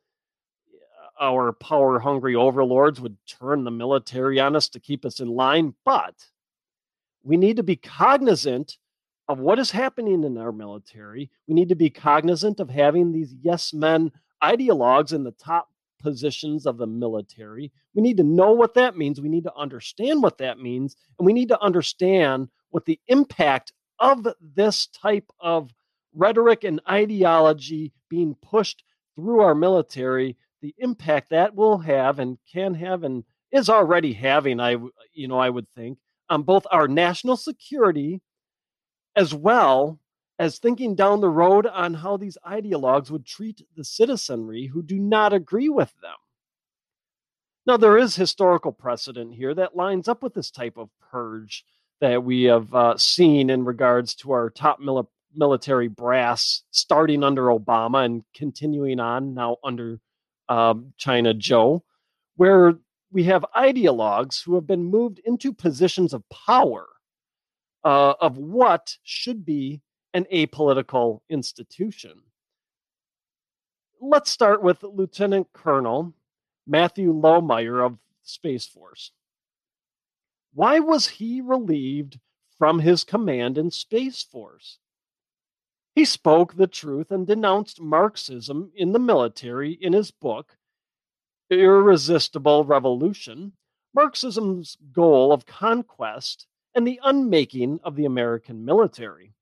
our 1.20 1.52
power 1.52 1.98
hungry 1.98 2.34
overlords 2.34 3.00
would 3.00 3.16
turn 3.26 3.64
the 3.64 3.70
military 3.70 4.40
on 4.40 4.56
us 4.56 4.68
to 4.70 4.80
keep 4.80 5.04
us 5.04 5.20
in 5.20 5.28
line, 5.28 5.74
but 5.84 6.26
we 7.22 7.36
need 7.36 7.56
to 7.56 7.62
be 7.62 7.76
cognizant 7.76 8.78
of 9.28 9.38
what 9.38 9.58
is 9.58 9.70
happening 9.70 10.24
in 10.24 10.36
our 10.36 10.52
military. 10.52 11.30
We 11.46 11.54
need 11.54 11.70
to 11.70 11.74
be 11.74 11.90
cognizant 11.90 12.60
of 12.60 12.68
having 12.68 13.12
these 13.12 13.34
yes 13.40 13.72
men 13.72 14.12
ideologues 14.42 15.12
in 15.12 15.24
the 15.24 15.32
top 15.32 15.70
positions 16.00 16.66
of 16.66 16.76
the 16.76 16.86
military. 16.86 17.72
We 17.94 18.02
need 18.02 18.18
to 18.18 18.22
know 18.22 18.52
what 18.52 18.74
that 18.74 18.96
means. 18.96 19.20
We 19.20 19.30
need 19.30 19.44
to 19.44 19.56
understand 19.56 20.22
what 20.22 20.38
that 20.38 20.58
means. 20.58 20.96
And 21.18 21.24
we 21.24 21.32
need 21.32 21.48
to 21.48 21.60
understand 21.62 22.48
what 22.70 22.84
the 22.84 23.00
impact 23.06 23.72
of 23.98 24.26
this 24.40 24.88
type 24.88 25.30
of 25.40 25.72
rhetoric 26.12 26.64
and 26.64 26.80
ideology 26.88 27.92
being 28.10 28.34
pushed 28.42 28.84
through 29.16 29.40
our 29.40 29.54
military 29.54 30.36
the 30.64 30.74
impact 30.78 31.28
that 31.28 31.54
will 31.54 31.76
have 31.76 32.18
and 32.18 32.38
can 32.50 32.72
have 32.72 33.04
and 33.04 33.22
is 33.52 33.68
already 33.68 34.14
having 34.14 34.58
i 34.60 34.76
you 35.12 35.28
know 35.28 35.38
i 35.38 35.50
would 35.50 35.68
think 35.68 35.98
on 36.30 36.42
both 36.42 36.66
our 36.70 36.88
national 36.88 37.36
security 37.36 38.20
as 39.14 39.34
well 39.34 40.00
as 40.38 40.58
thinking 40.58 40.94
down 40.94 41.20
the 41.20 41.28
road 41.28 41.66
on 41.66 41.94
how 41.94 42.16
these 42.16 42.38
ideologues 42.46 43.10
would 43.10 43.24
treat 43.24 43.62
the 43.76 43.84
citizenry 43.84 44.66
who 44.66 44.82
do 44.82 44.98
not 44.98 45.32
agree 45.32 45.68
with 45.68 45.92
them. 46.02 46.16
Now 47.66 47.76
there 47.76 47.96
is 47.96 48.16
historical 48.16 48.72
precedent 48.72 49.34
here 49.34 49.54
that 49.54 49.76
lines 49.76 50.08
up 50.08 50.22
with 50.22 50.34
this 50.34 50.50
type 50.50 50.76
of 50.76 50.90
purge 51.10 51.64
that 52.00 52.24
we 52.24 52.44
have 52.44 52.74
uh, 52.74 52.98
seen 52.98 53.48
in 53.48 53.64
regards 53.64 54.14
to 54.16 54.32
our 54.32 54.50
top 54.50 54.80
mili- 54.80 55.06
military 55.34 55.88
brass 55.88 56.62
starting 56.70 57.24
under 57.24 57.44
obama 57.46 58.04
and 58.04 58.22
continuing 58.34 59.00
on 59.00 59.34
now 59.34 59.56
under 59.64 59.98
um, 60.48 60.92
China 60.96 61.34
Joe, 61.34 61.84
where 62.36 62.74
we 63.10 63.24
have 63.24 63.44
ideologues 63.56 64.42
who 64.44 64.54
have 64.56 64.66
been 64.66 64.84
moved 64.84 65.20
into 65.24 65.52
positions 65.52 66.12
of 66.12 66.28
power 66.28 66.86
uh, 67.84 68.14
of 68.20 68.38
what 68.38 68.96
should 69.02 69.44
be 69.44 69.80
an 70.14 70.26
apolitical 70.32 71.20
institution. 71.28 72.22
Let's 74.00 74.30
start 74.30 74.62
with 74.62 74.82
Lieutenant 74.82 75.48
Colonel 75.52 76.12
Matthew 76.66 77.12
Lohmeier 77.12 77.84
of 77.84 77.98
Space 78.22 78.66
Force. 78.66 79.12
Why 80.52 80.78
was 80.78 81.08
he 81.08 81.40
relieved 81.40 82.18
from 82.58 82.78
his 82.78 83.04
command 83.04 83.58
in 83.58 83.70
Space 83.70 84.22
Force? 84.22 84.78
He 85.94 86.04
spoke 86.04 86.54
the 86.54 86.66
truth 86.66 87.10
and 87.10 87.26
denounced 87.26 87.80
Marxism 87.80 88.72
in 88.74 88.92
the 88.92 88.98
military 88.98 89.72
in 89.72 89.92
his 89.92 90.10
book, 90.10 90.56
Irresistible 91.50 92.64
Revolution 92.64 93.52
Marxism's 93.94 94.76
Goal 94.92 95.32
of 95.32 95.46
Conquest 95.46 96.48
and 96.74 96.84
the 96.84 97.00
Unmaking 97.04 97.78
of 97.84 97.94
the 97.94 98.04
American 98.04 98.64
Military. 98.64 99.34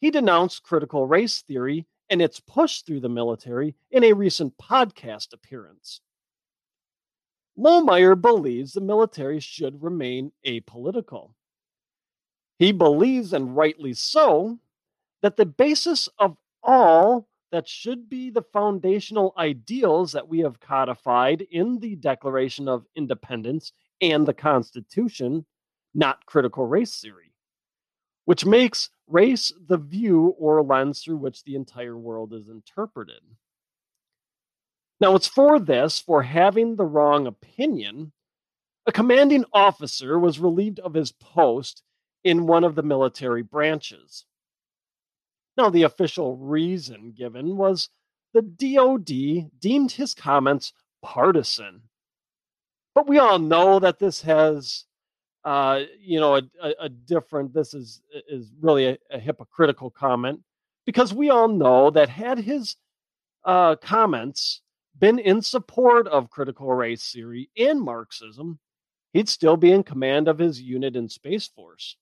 He 0.00 0.10
denounced 0.10 0.62
critical 0.62 1.06
race 1.06 1.42
theory 1.42 1.86
and 2.08 2.22
its 2.22 2.40
push 2.40 2.80
through 2.80 3.00
the 3.00 3.10
military 3.10 3.74
in 3.90 4.04
a 4.04 4.14
recent 4.14 4.56
podcast 4.56 5.34
appearance. 5.34 6.00
Lohmeier 7.58 8.18
believes 8.18 8.72
the 8.72 8.80
military 8.80 9.40
should 9.40 9.82
remain 9.82 10.32
apolitical. 10.46 11.34
He 12.58 12.72
believes, 12.72 13.34
and 13.34 13.54
rightly 13.54 13.92
so, 13.92 14.60
that 15.22 15.36
the 15.36 15.46
basis 15.46 16.08
of 16.18 16.36
all 16.62 17.28
that 17.50 17.68
should 17.68 18.08
be 18.08 18.30
the 18.30 18.44
foundational 18.52 19.32
ideals 19.38 20.12
that 20.12 20.28
we 20.28 20.40
have 20.40 20.60
codified 20.60 21.42
in 21.50 21.78
the 21.78 21.96
Declaration 21.96 22.68
of 22.68 22.86
Independence 22.94 23.72
and 24.00 24.26
the 24.26 24.34
Constitution, 24.34 25.46
not 25.94 26.26
critical 26.26 26.66
race 26.66 27.00
theory, 27.00 27.32
which 28.26 28.44
makes 28.44 28.90
race 29.06 29.52
the 29.66 29.78
view 29.78 30.34
or 30.38 30.62
lens 30.62 31.02
through 31.02 31.16
which 31.16 31.42
the 31.44 31.54
entire 31.54 31.96
world 31.96 32.34
is 32.34 32.48
interpreted. 32.48 33.22
Now, 35.00 35.14
it's 35.14 35.28
for 35.28 35.58
this, 35.58 35.98
for 35.98 36.22
having 36.22 36.76
the 36.76 36.84
wrong 36.84 37.26
opinion, 37.26 38.12
a 38.86 38.92
commanding 38.92 39.44
officer 39.52 40.18
was 40.18 40.38
relieved 40.38 40.80
of 40.80 40.94
his 40.94 41.12
post 41.12 41.82
in 42.24 42.46
one 42.46 42.64
of 42.64 42.74
the 42.74 42.82
military 42.82 43.42
branches. 43.42 44.24
Now, 45.58 45.70
the 45.70 45.82
official 45.82 46.36
reason 46.36 47.12
given 47.16 47.56
was 47.56 47.90
the 48.32 48.42
DoD 48.42 49.50
deemed 49.60 49.90
his 49.90 50.14
comments 50.14 50.72
partisan. 51.02 51.82
But 52.94 53.08
we 53.08 53.18
all 53.18 53.40
know 53.40 53.80
that 53.80 53.98
this 53.98 54.22
has, 54.22 54.84
uh, 55.44 55.80
you 55.98 56.20
know, 56.20 56.36
a, 56.36 56.42
a, 56.62 56.72
a, 56.82 56.88
different. 56.88 57.52
This 57.52 57.74
is 57.74 58.00
is 58.28 58.52
really 58.60 58.86
a, 58.86 58.98
a, 59.10 59.18
hypocritical 59.18 59.90
comment 59.90 60.40
because 60.86 61.12
we 61.12 61.30
all 61.30 61.48
know 61.48 61.90
that 61.90 62.08
had 62.08 62.38
his 62.38 62.76
uh, 63.44 63.74
comments 63.76 64.62
been 64.96 65.18
in 65.18 65.42
support 65.42 66.06
of 66.06 66.30
critical 66.30 66.72
race 66.72 67.12
theory 67.12 67.50
and 67.56 67.80
Marxism, 67.80 68.60
he'd 69.12 69.28
still 69.28 69.56
be 69.56 69.72
in 69.72 69.82
command 69.82 70.28
of 70.28 70.38
his 70.38 70.60
unit 70.60 70.94
in 70.94 71.08
Space 71.08 71.48
Force. 71.48 71.96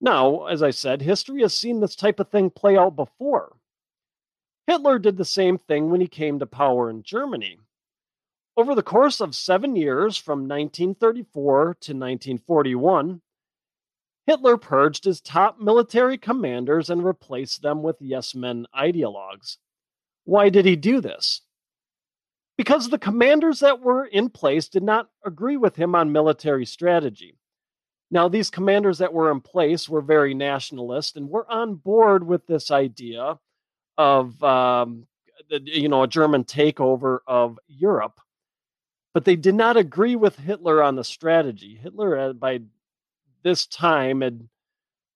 Now, 0.00 0.46
as 0.46 0.62
I 0.62 0.70
said, 0.70 1.02
history 1.02 1.42
has 1.42 1.54
seen 1.54 1.80
this 1.80 1.96
type 1.96 2.20
of 2.20 2.28
thing 2.28 2.50
play 2.50 2.76
out 2.76 2.96
before. 2.96 3.56
Hitler 4.66 4.98
did 4.98 5.16
the 5.16 5.24
same 5.24 5.58
thing 5.58 5.90
when 5.90 6.00
he 6.00 6.08
came 6.08 6.38
to 6.38 6.46
power 6.46 6.90
in 6.90 7.02
Germany. 7.02 7.58
Over 8.56 8.74
the 8.74 8.82
course 8.82 9.20
of 9.20 9.34
seven 9.34 9.76
years, 9.76 10.16
from 10.16 10.40
1934 10.40 11.64
to 11.64 11.92
1941, 11.92 13.22
Hitler 14.26 14.56
purged 14.56 15.04
his 15.04 15.20
top 15.20 15.58
military 15.58 16.18
commanders 16.18 16.90
and 16.90 17.04
replaced 17.04 17.62
them 17.62 17.82
with 17.82 17.96
yes 18.00 18.34
men 18.34 18.66
ideologues. 18.76 19.56
Why 20.24 20.50
did 20.50 20.66
he 20.66 20.76
do 20.76 21.00
this? 21.00 21.42
because 22.58 22.88
the 22.88 22.98
commanders 22.98 23.60
that 23.60 23.80
were 23.80 24.04
in 24.04 24.28
place 24.28 24.68
did 24.68 24.82
not 24.82 25.08
agree 25.24 25.56
with 25.56 25.76
him 25.76 25.94
on 25.94 26.12
military 26.12 26.66
strategy. 26.66 27.37
Now, 28.10 28.28
these 28.28 28.50
commanders 28.50 28.98
that 28.98 29.12
were 29.12 29.30
in 29.30 29.40
place 29.40 29.88
were 29.88 30.00
very 30.00 30.34
nationalist 30.34 31.16
and 31.16 31.28
were 31.28 31.50
on 31.50 31.74
board 31.74 32.26
with 32.26 32.46
this 32.46 32.70
idea 32.70 33.38
of, 33.98 34.42
um, 34.42 35.06
you 35.50 35.88
know, 35.88 36.02
a 36.02 36.08
German 36.08 36.44
takeover 36.44 37.18
of 37.26 37.58
Europe, 37.68 38.20
but 39.12 39.24
they 39.24 39.36
did 39.36 39.54
not 39.54 39.76
agree 39.76 40.16
with 40.16 40.36
Hitler 40.36 40.82
on 40.82 40.96
the 40.96 41.04
strategy. 41.04 41.78
Hitler, 41.82 42.32
by 42.32 42.60
this 43.42 43.66
time, 43.66 44.22
had, 44.22 44.48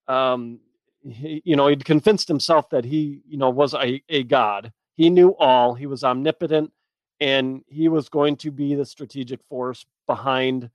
um, 0.08 0.60
he, 1.02 1.40
you 1.44 1.56
know, 1.56 1.68
he'd 1.68 1.84
convinced 1.84 2.28
himself 2.28 2.68
that 2.70 2.84
he, 2.84 3.22
you 3.26 3.38
know, 3.38 3.50
was 3.50 3.74
a, 3.74 4.02
a 4.08 4.22
god. 4.24 4.72
He 4.94 5.08
knew 5.08 5.30
all. 5.38 5.74
He 5.74 5.86
was 5.86 6.04
omnipotent 6.04 6.72
and 7.20 7.62
he 7.68 7.88
was 7.88 8.08
going 8.08 8.36
to 8.36 8.50
be 8.50 8.74
the 8.74 8.84
strategic 8.84 9.40
force 9.44 9.86
behind 10.06 10.68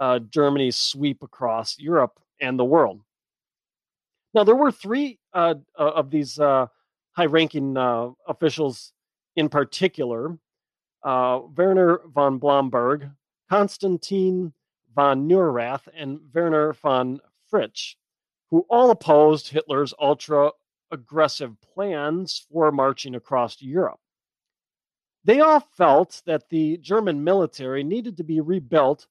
uh, 0.00 0.18
Germany's 0.18 0.76
sweep 0.76 1.22
across 1.22 1.78
Europe 1.78 2.18
and 2.40 2.58
the 2.58 2.64
world. 2.64 3.02
Now, 4.34 4.44
there 4.44 4.56
were 4.56 4.72
three 4.72 5.18
uh, 5.32 5.54
of 5.76 6.10
these 6.10 6.38
uh, 6.38 6.66
high 7.12 7.26
ranking 7.26 7.76
uh, 7.76 8.10
officials 8.26 8.92
in 9.36 9.48
particular 9.48 10.38
uh, 11.02 11.40
Werner 11.56 12.00
von 12.12 12.38
Blomberg, 12.38 13.10
Konstantin 13.48 14.52
von 14.94 15.28
Neurath, 15.28 15.88
and 15.94 16.20
Werner 16.34 16.72
von 16.72 17.20
Fritsch, 17.50 17.96
who 18.50 18.66
all 18.68 18.90
opposed 18.90 19.48
Hitler's 19.48 19.94
ultra 19.98 20.50
aggressive 20.90 21.56
plans 21.60 22.46
for 22.50 22.70
marching 22.72 23.14
across 23.14 23.60
Europe. 23.62 24.00
They 25.24 25.40
all 25.40 25.60
felt 25.60 26.22
that 26.26 26.48
the 26.48 26.78
German 26.78 27.22
military 27.22 27.84
needed 27.84 28.16
to 28.16 28.24
be 28.24 28.40
rebuilt 28.40 29.06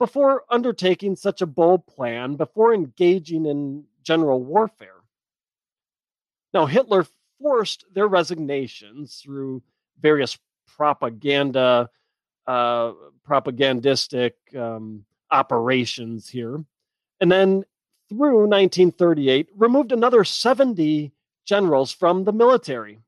before 0.00 0.44
undertaking 0.48 1.14
such 1.14 1.42
a 1.42 1.46
bold 1.46 1.86
plan, 1.86 2.34
before 2.34 2.72
engaging 2.72 3.44
in 3.44 3.84
general 4.02 4.42
warfare. 4.42 4.96
Now, 6.54 6.64
Hitler 6.64 7.06
forced 7.40 7.84
their 7.92 8.08
resignations 8.08 9.20
through 9.22 9.62
various 10.00 10.38
propaganda, 10.66 11.90
uh, 12.46 12.92
propagandistic 13.22 14.32
um, 14.56 15.04
operations 15.30 16.30
here. 16.30 16.64
And 17.20 17.30
then 17.30 17.64
through 18.08 18.48
1938, 18.48 19.50
removed 19.54 19.92
another 19.92 20.24
70 20.24 21.12
generals 21.44 21.92
from 21.92 22.24
the 22.24 22.32
military 22.32 22.98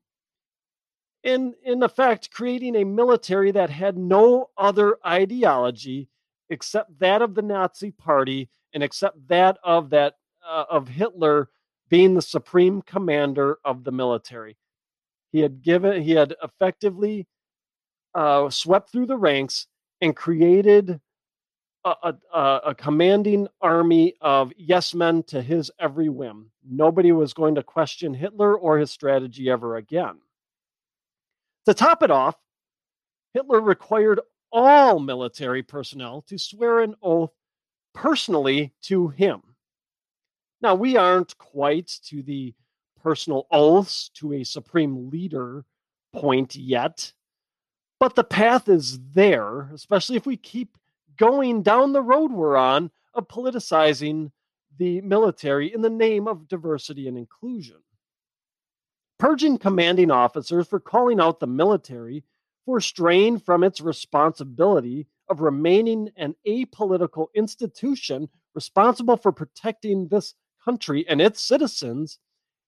in 1.23 1.55
in 1.63 1.81
effect 1.81 2.29
creating 2.31 2.75
a 2.75 2.83
military 2.83 3.51
that 3.51 3.69
had 3.69 3.97
no 3.97 4.49
other 4.57 4.97
ideology 5.07 6.09
except 6.53 6.99
that 6.99 7.21
of 7.21 7.35
the 7.35 7.41
Nazi 7.41 7.91
party 7.91 8.49
and 8.73 8.81
except 8.81 9.27
that 9.27 9.57
of 9.63 9.89
that 9.89 10.15
uh, 10.47 10.65
of 10.69 10.87
Hitler 10.87 11.49
being 11.89 12.13
the 12.13 12.21
supreme 12.21 12.81
commander 12.81 13.57
of 13.65 13.83
the 13.83 13.91
military. 13.91 14.57
He 15.31 15.39
had 15.39 15.61
given 15.61 16.01
he 16.01 16.11
had 16.11 16.35
effectively 16.41 17.27
uh, 18.15 18.49
swept 18.49 18.91
through 18.91 19.07
the 19.07 19.17
ranks 19.17 19.67
and 20.01 20.15
created 20.15 20.99
a, 21.85 22.13
a, 22.33 22.61
a, 22.67 22.75
commanding 22.75 23.47
army 23.61 24.13
of 24.21 24.53
yes 24.57 24.93
men 24.93 25.23
to 25.23 25.41
his 25.41 25.69
every 25.79 26.07
whim. 26.07 26.49
Nobody 26.65 27.11
was 27.11 27.33
going 27.33 27.55
to 27.55 27.63
question 27.63 28.13
Hitler 28.13 28.55
or 28.55 28.77
his 28.77 28.91
strategy 28.91 29.49
ever 29.49 29.75
again. 29.75 30.19
To 31.65 31.73
top 31.73 32.03
it 32.03 32.11
off, 32.11 32.35
Hitler 33.33 33.59
required 33.59 34.21
all 34.53 34.99
military 34.99 35.63
personnel 35.63 36.21
to 36.27 36.37
swear 36.37 36.79
an 36.79 36.95
oath 37.01 37.33
personally 37.93 38.71
to 38.83 39.09
him. 39.09 39.41
Now, 40.61 40.75
we 40.75 40.95
aren't 40.95 41.37
quite 41.37 41.99
to 42.05 42.21
the 42.21 42.53
personal 43.01 43.47
oaths 43.51 44.09
to 44.15 44.33
a 44.33 44.43
supreme 44.45 45.09
leader 45.09 45.65
point 46.13 46.55
yet, 46.55 47.11
but 47.99 48.15
the 48.15 48.23
path 48.23 48.69
is 48.69 48.99
there, 49.13 49.69
especially 49.73 50.15
if 50.15 50.25
we 50.25 50.37
keep 50.37 50.77
going 51.17 51.63
down 51.63 51.91
the 51.91 52.01
road 52.01 52.31
we're 52.31 52.55
on 52.55 52.91
of 53.13 53.27
politicizing 53.27 54.31
the 54.77 55.01
military 55.01 55.73
in 55.73 55.81
the 55.81 55.89
name 55.89 56.27
of 56.27 56.47
diversity 56.47 57.07
and 57.07 57.17
inclusion 57.17 57.77
purging 59.23 59.57
commanding 59.57 60.11
officers 60.11 60.67
for 60.67 60.81
calling 60.81 61.17
out 61.17 61.39
the 61.39 61.47
military 61.47 62.25
for 62.65 62.79
straying 62.79 63.39
from 63.39 63.63
its 63.63 63.81
responsibility 63.81 65.07
of 65.29 65.41
remaining 65.41 66.09
an 66.17 66.35
apolitical 66.47 67.27
institution 67.35 68.29
responsible 68.55 69.17
for 69.17 69.31
protecting 69.31 70.07
this 70.07 70.33
country 70.63 71.05
and 71.07 71.21
its 71.21 71.41
citizens 71.41 72.19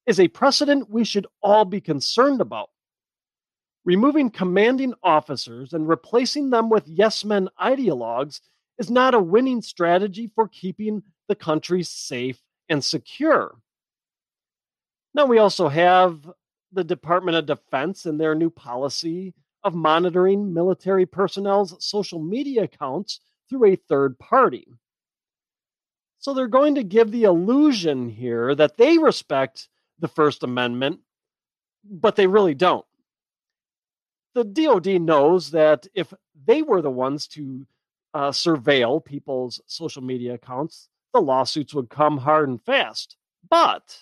is 0.06 0.20
a 0.20 0.28
precedent 0.28 0.90
we 0.90 1.04
should 1.04 1.28
all 1.42 1.66
be 1.66 1.82
concerned 1.82 2.42
about. 2.42 2.70
Removing 3.86 4.30
commanding 4.30 4.94
officers 5.04 5.74
and 5.74 5.88
replacing 5.88 6.50
them 6.50 6.70
with 6.70 6.88
yes 6.88 7.24
men 7.24 7.50
ideologues 7.62 8.42
is 8.78 8.90
not 8.90 9.14
a 9.14 9.20
winning 9.20 9.62
strategy 9.62 10.30
for 10.34 10.48
keeping 10.48 11.04
the 11.28 11.36
country 11.36 11.84
safe 11.84 12.42
and 12.68 12.84
secure. 12.84 13.56
Now, 15.14 15.26
we 15.26 15.38
also 15.38 15.70
have 15.70 16.30
the 16.74 16.84
Department 16.84 17.38
of 17.38 17.46
Defense 17.46 18.06
and 18.06 18.20
their 18.20 18.36
new 18.36 18.50
policy 18.50 19.34
of 19.66 19.74
monitoring 19.74 20.54
military 20.54 21.08
personnel's 21.08 21.76
social 21.84 22.20
media 22.20 22.64
accounts 22.64 23.20
through 23.50 23.66
a 23.66 23.76
third 23.76 24.18
party. 24.20 24.68
So 26.20 26.34
they're 26.34 26.48
going 26.48 26.76
to 26.76 26.84
give 26.84 27.12
the 27.12 27.24
illusion 27.24 28.10
here 28.10 28.54
that 28.56 28.78
they 28.78 29.00
respect 29.00 29.68
the 30.00 30.08
First 30.08 30.44
Amendment, 30.44 31.00
but 31.84 32.16
they 32.16 32.28
really 32.28 32.54
don't. 32.54 32.86
The 34.36 34.44
DoD 34.44 35.02
knows 35.02 35.52
that 35.52 35.88
if 35.96 36.14
they 36.46 36.62
were 36.62 36.82
the 36.82 36.92
ones 36.92 37.28
to 37.30 37.66
uh, 38.14 38.32
surveil 38.32 39.04
people's 39.04 39.62
social 39.66 40.04
media 40.04 40.36
accounts, 40.36 40.90
the 41.14 41.22
lawsuits 41.22 41.74
would 41.74 41.90
come 41.90 42.18
hard 42.18 42.50
and 42.50 42.62
fast. 42.62 43.18
But 43.50 43.98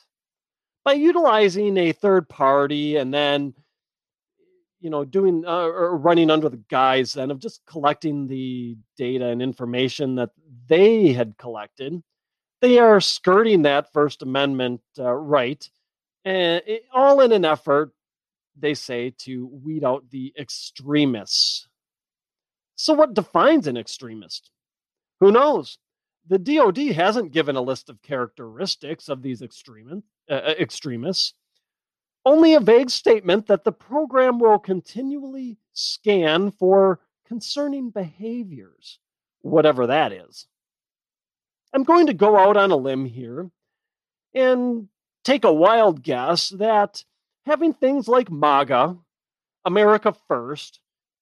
by 0.84 0.93
utilizing 0.93 1.78
a 1.78 1.93
third 1.93 2.28
party 2.28 2.97
and 2.97 3.13
then 3.13 3.54
you 4.84 4.89
know 4.89 5.04
doing 5.04 5.43
uh, 5.46 5.65
or 5.65 5.98
running 5.98 6.30
under 6.30 6.50
the 6.50 6.62
guise 6.69 7.13
then 7.13 7.32
of 7.32 7.39
just 7.39 7.62
collecting 7.65 8.28
the 8.28 8.78
data 8.98 9.28
and 9.28 9.41
information 9.41 10.15
that 10.15 10.30
they 10.67 11.13
had 11.13 11.38
collected 11.38 12.04
they 12.62 12.78
are 12.78 13.02
skirting 13.02 13.63
that 13.63 13.91
first 13.91 14.22
amendment 14.22 14.82
uh, 15.00 15.12
right 15.12 15.69
and 16.26 16.62
it, 16.67 16.84
all 16.93 17.22
in 17.22 17.32
an 17.32 17.46
effort 17.46 17.91
they 18.58 18.74
say 18.74 19.13
to 19.19 19.48
weed 19.48 19.84
out 19.84 20.10
the 20.10 20.34
extremists. 20.38 21.67
So 22.76 22.93
what 22.93 23.13
defines 23.13 23.67
an 23.67 23.78
extremist? 23.78 24.52
Who 25.19 25.32
knows? 25.32 25.78
The 26.28 26.39
DoD 26.39 26.78
hasn't 26.96 27.34
given 27.34 27.56
a 27.56 27.62
list 27.62 27.89
of 27.89 28.02
characteristics 28.02 29.10
of 29.10 29.22
these 29.22 29.41
extremists, 29.41 30.08
uh, 30.30 30.34
uh, 30.34 30.54
extremists, 30.60 31.34
only 32.26 32.54
a 32.54 32.60
vague 32.60 32.90
statement 32.90 33.48
that 33.48 33.64
the 33.64 33.72
program 33.72 34.40
will 34.40 34.60
continually 34.60 35.58
scan 35.74 36.52
for 36.52 37.00
concerning 37.28 37.90
behaviors, 37.90 39.00
whatever 39.42 39.88
that 39.88 40.12
is. 40.12 40.48
I'm 41.74 41.84
going 41.84 42.08
to 42.08 42.14
go 42.14 42.38
out 42.38 42.56
on 42.56 42.72
a 42.72 42.76
limb 42.76 43.06
here 43.06 43.50
and 44.34 44.88
take 45.24 45.44
a 45.44 45.54
wild 45.54 46.04
guess 46.04 46.50
that 46.50 47.04
having 47.46 47.74
things 47.74 48.08
like 48.08 48.32
MAGA, 48.32 48.96
America 49.66 50.16
First, 50.28 50.80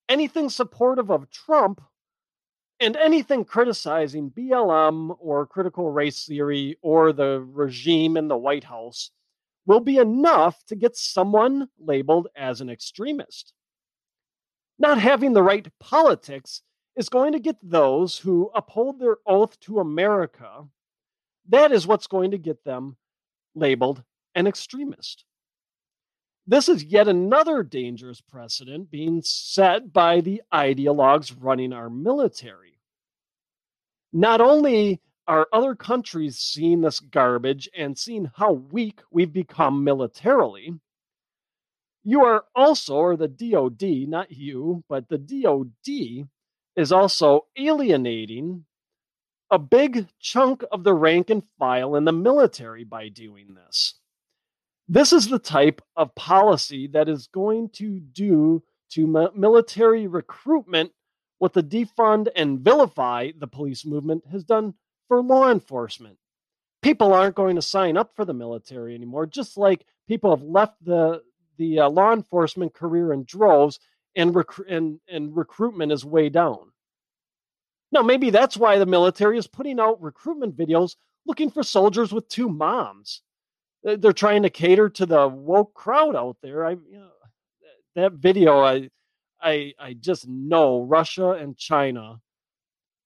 anything 0.10 0.50
supportive 0.50 1.10
of 1.10 1.30
Trump 1.30 1.82
and 2.80 2.98
anything 2.98 3.46
criticizing 3.46 4.30
BLM 4.30 5.16
or 5.20 5.46
critical 5.46 5.90
race 5.92 6.26
theory 6.26 6.78
or 6.82 7.14
the 7.14 7.40
regime 7.40 8.18
in 8.18 8.28
the 8.28 8.38
White 8.38 8.64
House 8.64 9.12
will 9.65 9.80
be 9.80 9.97
enough 9.97 10.63
to 10.65 10.76
get 10.76 10.95
someone 10.95 11.67
labeled 11.80 12.28
as 12.36 12.62
an 12.62 12.69
extremist. 12.69 13.54
Not 14.80 14.97
having 15.00 15.34
the 15.34 15.43
right 15.43 15.67
politics 15.80 16.62
is 16.95 17.10
going 17.10 17.34
to 17.34 17.39
get 17.39 17.58
those 17.62 18.17
who 18.17 18.52
uphold 18.56 19.00
their 19.00 19.17
oath 19.26 19.60
to 19.62 19.80
America. 19.80 20.65
That 21.50 21.71
is 21.71 21.88
what's 21.88 22.08
going 22.08 22.32
to 22.32 22.38
get 22.38 22.63
them 22.63 22.97
labeled 23.56 24.04
an 24.36 24.47
extremist. 24.47 25.26
This 26.47 26.67
is 26.67 26.84
yet 26.84 27.08
another 27.08 27.63
dangerous 27.63 28.19
precedent 28.19 28.89
being 28.89 29.21
set 29.24 29.93
by 29.93 30.21
the 30.21 30.41
ideologues 30.54 31.36
running 31.39 31.71
our 31.71 31.89
military 31.89 32.71
not 34.13 34.41
only 34.41 35.02
are 35.32 35.48
other 35.54 35.76
countries 35.76 36.38
seeing 36.38 36.82
this 36.82 37.00
garbage 37.00 37.70
and 37.74 37.98
seeing 37.98 38.30
how 38.36 38.52
weak 38.52 39.00
we've 39.12 39.32
become 39.32 39.82
militarily, 39.82 40.74
you 42.04 42.26
are 42.26 42.44
also, 42.54 42.96
or 42.96 43.15
the 43.15 43.30
DOD, 43.30 44.10
not 44.10 44.30
you, 44.30 44.84
but 44.89 45.08
the 45.08 45.17
DOD 45.17 46.28
is 46.76 46.91
also 46.91 47.46
alienating 47.58 48.65
a 49.50 49.58
big 49.58 50.06
chunk 50.20 50.65
of 50.70 50.84
the 50.84 50.94
rank 50.94 51.30
and 51.30 51.44
file 51.58 51.96
in 51.96 52.04
the 52.04 52.12
military 52.12 52.84
by 52.84 53.08
doing 53.08 53.54
this. 53.54 53.94
This 54.89 55.13
is 55.13 55.30
the 55.30 55.39
type 55.39 55.82
of 55.96 56.13
policy 56.13 56.88
that 56.88 57.08
is 57.08 57.28
going 57.28 57.70
to 57.76 58.02
do 58.02 58.63
to 58.89 59.32
military 59.34 60.08
recruitment 60.08 60.91
what 61.38 61.54
the 61.54 61.63
defund 61.63 62.28
and 62.36 62.60
vilify 62.60 63.32
the 63.39 63.48
police 63.48 63.86
movement 63.86 64.26
has 64.30 64.44
done 64.44 64.74
for 65.12 65.21
law 65.21 65.52
enforcement. 65.52 66.17
People 66.82 67.13
aren't 67.13 67.36
going 67.36 67.58
to 67.58 67.62
sign 67.62 67.97
up 67.97 68.15
for 68.15 68.24
the 68.24 68.34
military 68.34 68.95
anymore, 68.95 69.26
just 69.26 69.58
like 69.58 69.86
people 70.08 70.34
have 70.34 70.41
left 70.41 70.76
the 70.86 71.21
the 71.58 71.82
uh, 71.82 71.89
law 71.89 72.13
enforcement 72.13 72.74
career 72.74 73.12
in 73.12 73.26
droves, 73.26 73.82
and, 74.15 74.34
rec- 74.34 74.69
and 74.69 75.02
and 75.10 75.36
recruitment 75.36 75.91
is 75.91 76.06
way 76.06 76.30
down. 76.30 76.71
Now, 77.91 78.04
maybe 78.04 78.30
that's 78.30 78.56
why 78.56 78.78
the 78.78 78.86
military 78.86 79.38
is 79.38 79.47
putting 79.47 79.82
out 79.82 80.02
recruitment 80.02 80.56
videos 80.56 80.95
looking 81.26 81.52
for 81.52 81.62
soldiers 81.62 82.13
with 82.13 82.30
two 82.30 82.47
moms. 82.47 83.21
They're 83.84 84.13
trying 84.13 84.43
to 84.43 84.50
cater 84.50 84.88
to 84.91 85.06
the 85.06 85.28
woke 85.28 85.74
crowd 85.74 86.15
out 86.15 86.38
there. 86.41 86.65
I, 86.65 86.71
you 86.71 87.00
know, 87.00 87.10
that 87.95 88.13
video, 88.13 88.62
I 88.62 88.89
I 89.41 89.74
I 89.78 89.91
just 89.91 90.26
know 90.26 90.84
Russia 90.84 91.32
and 91.32 91.58
China 91.58 92.21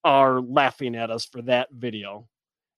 are 0.05 0.39
laughing 0.39 0.95
at 0.95 1.11
us 1.11 1.25
for 1.25 1.41
that 1.41 1.67
video 1.71 2.29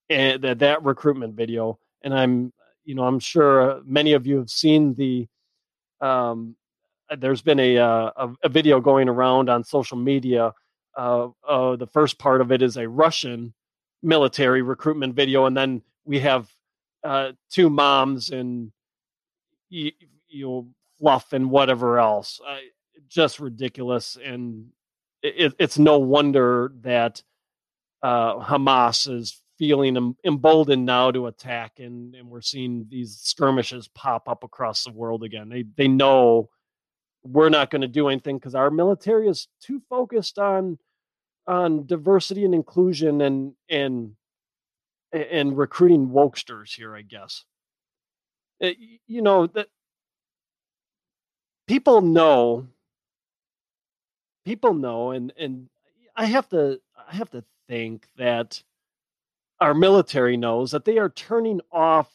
and 0.10 0.42
that 0.42 0.60
that 0.60 0.84
recruitment 0.84 1.36
video. 1.36 1.78
And 2.02 2.14
I'm 2.14 2.54
you 2.86 2.96
know 2.96 3.04
I'm 3.04 3.20
sure 3.20 3.82
many 3.86 4.14
of 4.14 4.26
you 4.26 4.38
have 4.38 4.50
seen 4.50 4.96
the 4.96 5.28
um, 6.02 6.56
there's 7.18 7.42
been 7.42 7.60
a, 7.60 7.78
uh, 7.78 8.12
a, 8.16 8.30
a 8.44 8.50
video 8.50 8.82
going 8.82 9.08
around 9.08 9.50
on 9.50 9.64
social 9.64 9.98
media. 9.98 10.54
Uh, 10.98 11.30
uh, 11.48 11.76
the 11.76 11.88
first 11.88 12.18
part 12.18 12.42
of 12.42 12.52
it 12.52 12.62
is 12.62 12.78
a 12.78 12.88
Russian 12.88 13.54
military 14.02 14.62
recruitment 14.62 15.16
video, 15.16 15.46
and 15.46 15.56
then 15.56 15.82
we 16.06 16.20
have 16.20 16.50
uh, 17.04 17.32
two 17.52 17.70
moms 17.70 18.32
and 18.32 18.72
you, 19.70 19.92
you 20.28 20.46
know 20.46 20.68
fluff 21.00 21.34
and 21.34 21.50
whatever 21.52 22.00
else 22.00 22.42
just 23.08 23.40
ridiculous, 23.40 24.18
and 24.24 24.68
it, 25.36 25.54
it's 25.60 25.78
no 25.78 25.98
wonder 26.00 26.72
that 26.82 27.22
uh, 28.04 28.40
Hamas 28.40 29.12
is 29.12 29.42
feeling 29.58 30.16
emboldened 30.24 30.86
now 30.86 31.12
to 31.12 31.28
attack, 31.28 31.80
and, 31.80 32.16
and 32.16 32.30
we're 32.30 32.42
seeing 32.42 32.86
these 32.90 33.18
skirmishes 33.18 33.88
pop 33.90 34.30
up 34.30 34.44
across 34.44 34.84
the 34.84 34.92
world 34.92 35.24
again. 35.24 35.50
They 35.50 35.66
they 35.76 35.88
know 35.88 36.50
we're 37.24 37.50
not 37.50 37.70
going 37.72 37.82
to 37.82 37.88
do 37.88 38.08
anything 38.08 38.38
because 38.38 38.56
our 38.56 38.70
military 38.70 39.28
is 39.28 39.48
too 39.62 39.82
focused 39.90 40.40
on 40.40 40.78
on 41.48 41.86
diversity 41.86 42.46
and 42.46 42.54
inclusion 42.54 43.22
and 43.22 43.54
and 43.70 44.16
and 45.12 45.58
recruiting 45.58 46.10
wokesters 46.10 46.76
here, 46.76 46.96
I 46.96 47.02
guess. 47.02 47.46
It, 48.60 48.78
you 49.08 49.22
know 49.22 49.48
that 49.48 49.68
people 51.68 52.02
know 52.02 52.68
people 54.48 54.74
know 54.74 55.12
and 55.12 55.34
and 55.38 55.68
I 56.16 56.26
have 56.26 56.48
to 56.50 56.80
I 56.96 57.16
have 57.16 57.30
to 57.32 57.44
think 57.68 58.08
that 58.16 58.64
our 59.60 59.74
military 59.74 60.38
knows 60.38 60.72
that 60.72 60.86
they 60.86 60.98
are 61.00 61.10
turning 61.10 61.60
off 61.70 62.10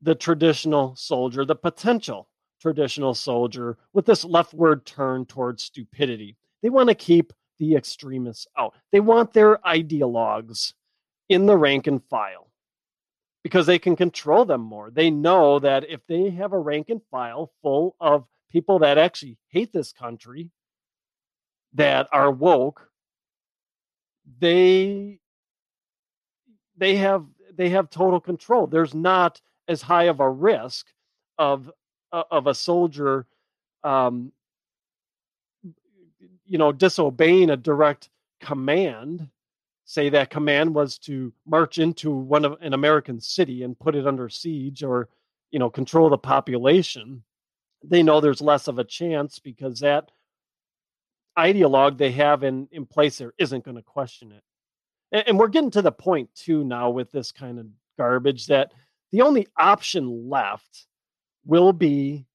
the 0.00 0.14
traditional 0.14 0.94
soldier, 0.94 1.44
the 1.44 1.56
potential 1.56 2.28
traditional 2.60 3.12
soldier 3.12 3.76
with 3.92 4.06
this 4.06 4.24
leftward 4.24 4.86
turn 4.86 5.26
towards 5.26 5.64
stupidity. 5.64 6.36
They 6.62 6.70
want 6.70 6.90
to 6.90 6.94
keep 6.94 7.32
the 7.58 7.74
extremists 7.74 8.46
out. 8.56 8.74
They 8.92 9.00
want 9.00 9.32
their 9.32 9.56
ideologues 9.66 10.74
in 11.28 11.46
the 11.46 11.56
rank 11.56 11.88
and 11.88 12.04
file 12.04 12.52
because 13.42 13.66
they 13.66 13.80
can 13.80 13.96
control 13.96 14.44
them 14.44 14.60
more. 14.60 14.92
They 14.92 15.10
know 15.10 15.58
that 15.58 15.90
if 15.90 16.06
they 16.06 16.30
have 16.30 16.52
a 16.52 16.58
rank 16.58 16.88
and 16.88 17.00
file 17.10 17.50
full 17.62 17.96
of 18.00 18.28
people 18.48 18.78
that 18.78 18.96
actually 18.96 19.38
hate 19.48 19.72
this 19.72 19.92
country 19.92 20.52
that 21.74 22.08
are 22.12 22.30
woke 22.30 22.88
they 24.38 25.18
they 26.76 26.96
have 26.96 27.24
they 27.54 27.68
have 27.68 27.90
total 27.90 28.20
control. 28.20 28.66
There's 28.66 28.94
not 28.94 29.40
as 29.68 29.82
high 29.82 30.04
of 30.04 30.20
a 30.20 30.30
risk 30.30 30.86
of 31.38 31.70
of 32.12 32.46
a 32.46 32.54
soldier 32.54 33.26
um 33.84 34.32
you 36.46 36.58
know 36.58 36.72
disobeying 36.72 37.50
a 37.50 37.56
direct 37.56 38.10
command. 38.40 39.28
Say 39.84 40.08
that 40.10 40.30
command 40.30 40.74
was 40.74 40.98
to 41.00 41.32
march 41.46 41.78
into 41.78 42.10
one 42.10 42.44
of 42.44 42.56
an 42.62 42.72
american 42.72 43.20
city 43.20 43.62
and 43.62 43.78
put 43.78 43.94
it 43.94 44.06
under 44.06 44.28
siege 44.28 44.82
or 44.82 45.08
you 45.50 45.58
know 45.58 45.68
control 45.68 46.08
the 46.08 46.16
population 46.16 47.22
they 47.84 48.02
know 48.02 48.20
there's 48.20 48.40
less 48.40 48.68
of 48.68 48.78
a 48.78 48.84
chance 48.84 49.38
because 49.38 49.80
that 49.80 50.10
ideologue 51.38 51.98
they 51.98 52.12
have 52.12 52.42
in, 52.42 52.68
in 52.72 52.86
place 52.86 53.18
there 53.18 53.32
isn't 53.38 53.64
going 53.64 53.76
to 53.76 53.82
question 53.82 54.32
it. 54.32 54.42
And, 55.12 55.28
and 55.28 55.38
we're 55.38 55.48
getting 55.48 55.70
to 55.72 55.82
the 55.82 55.92
point 55.92 56.28
too 56.34 56.64
now 56.64 56.90
with 56.90 57.10
this 57.12 57.32
kind 57.32 57.58
of 57.58 57.66
garbage 57.98 58.46
that 58.46 58.72
the 59.10 59.22
only 59.22 59.46
option 59.58 60.28
left 60.28 60.86
will 61.44 61.72
be 61.72 62.26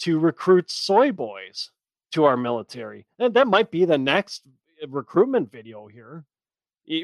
to 0.00 0.18
recruit 0.18 0.70
soy 0.70 1.12
boys 1.12 1.70
to 2.12 2.24
our 2.24 2.36
military. 2.36 3.06
And 3.18 3.34
that 3.34 3.46
might 3.46 3.70
be 3.70 3.84
the 3.84 3.98
next 3.98 4.42
uh, 4.82 4.88
recruitment 4.88 5.50
video 5.50 5.86
here. 5.86 6.24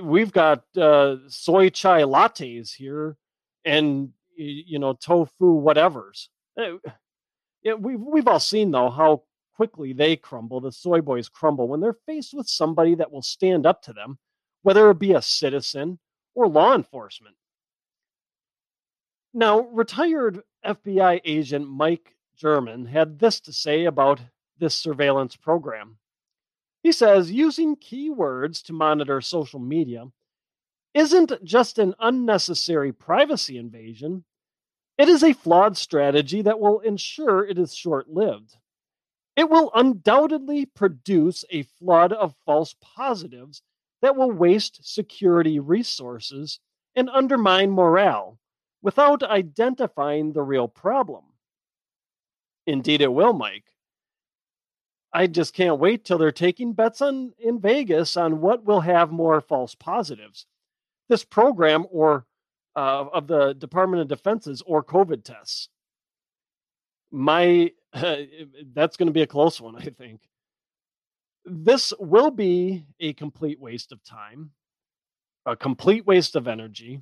We've 0.03 0.33
got 0.33 0.65
uh, 0.77 1.17
soy 1.29 1.71
chai 1.71 2.03
lattes 2.03 2.75
here 2.75 3.17
and, 3.65 4.11
you 4.37 4.79
know, 4.79 4.93
tofu 4.93 5.61
whatevers. 5.61 6.29
Yeah, 7.63 7.75
we've, 7.75 8.01
we've 8.01 8.29
all 8.29 8.41
seen, 8.41 8.71
though, 8.71 8.91
how 8.91 9.23
quickly 9.61 9.92
they 9.92 10.16
crumble, 10.16 10.59
the 10.59 10.73
soy 10.73 11.03
boys 11.03 11.29
crumble, 11.29 11.68
when 11.68 11.81
they're 11.81 11.99
faced 12.07 12.33
with 12.33 12.49
somebody 12.49 12.94
that 12.94 13.12
will 13.12 13.20
stand 13.20 13.66
up 13.66 13.83
to 13.83 13.92
them, 13.92 14.16
whether 14.62 14.90
it 14.90 14.99
be 14.99 15.12
a 15.12 15.20
citizen 15.20 15.99
or 16.35 16.49
law 16.49 16.75
enforcement. 16.75 17.37
Now, 19.35 19.61
retired 19.61 20.40
FBI 20.64 21.20
agent 21.27 21.68
Mike 21.68 22.16
German 22.38 22.87
had 22.87 23.18
this 23.18 23.38
to 23.40 23.53
say 23.53 23.85
about 23.85 24.23
this 24.59 24.75
surveillance 24.75 25.37
program. 25.37 25.99
He 26.83 26.90
says 26.90 27.31
using 27.31 27.77
keywords 27.77 28.62
to 28.62 28.73
monitor 28.73 29.20
social 29.20 29.61
media 29.61 30.07
isn't 30.94 31.44
just 31.44 31.79
an 31.79 31.94
unnecessary 32.01 32.92
privacy 32.92 33.59
invasion, 33.59 34.25
it 34.96 35.11
is 35.11 35.23
a 35.23 35.35
flawed 35.35 35.77
strategy 35.77 36.40
that 36.40 36.61
will 36.61 36.81
ensure 36.81 37.44
it 37.44 37.59
is 37.59 37.75
short 37.75 38.09
lived. 38.09 38.57
It 39.40 39.48
will 39.48 39.70
undoubtedly 39.74 40.66
produce 40.66 41.46
a 41.48 41.62
flood 41.62 42.12
of 42.12 42.37
false 42.44 42.74
positives 42.83 43.62
that 44.03 44.14
will 44.14 44.31
waste 44.31 44.81
security 44.83 45.59
resources 45.59 46.61
and 46.94 47.09
undermine 47.09 47.70
morale 47.70 48.38
without 48.83 49.22
identifying 49.22 50.35
the 50.35 50.42
real 50.42 50.68
problem. 50.68 51.24
Indeed, 52.66 53.00
it 53.00 53.14
will, 53.14 53.33
Mike. 53.33 53.72
I 55.11 55.26
just 55.26 55.55
can't 55.55 55.81
wait 55.81 56.05
till 56.05 56.18
they're 56.18 56.33
taking 56.33 56.74
bets 56.74 57.00
on 57.00 57.33
in 57.38 57.62
Vegas 57.62 58.18
on 58.18 58.42
what 58.42 58.66
will 58.66 58.81
have 58.83 59.11
more 59.11 59.40
false 59.40 59.74
positives. 59.74 60.44
This 61.09 61.24
program 61.24 61.87
or 61.90 62.26
uh, 62.76 63.07
of 63.11 63.26
the 63.26 63.55
Department 63.55 64.03
of 64.03 64.09
Defense's 64.09 64.61
or 64.66 64.85
COVID 64.85 65.24
tests. 65.24 65.70
My 67.11 67.73
uh, 67.92 68.16
that's 68.73 68.96
going 68.96 69.09
to 69.09 69.12
be 69.12 69.23
a 69.23 69.27
close 69.27 69.61
one, 69.61 69.77
I 69.77 69.85
think. 69.85 70.20
This 71.44 71.92
will 71.99 72.31
be 72.31 72.85
a 73.01 73.12
complete 73.14 73.59
waste 73.59 73.92
of 73.92 74.05
time, 74.05 74.51
a 75.46 75.57
complete 75.57 76.07
waste 76.07 76.37
of 76.37 76.46
energy, 76.46 77.01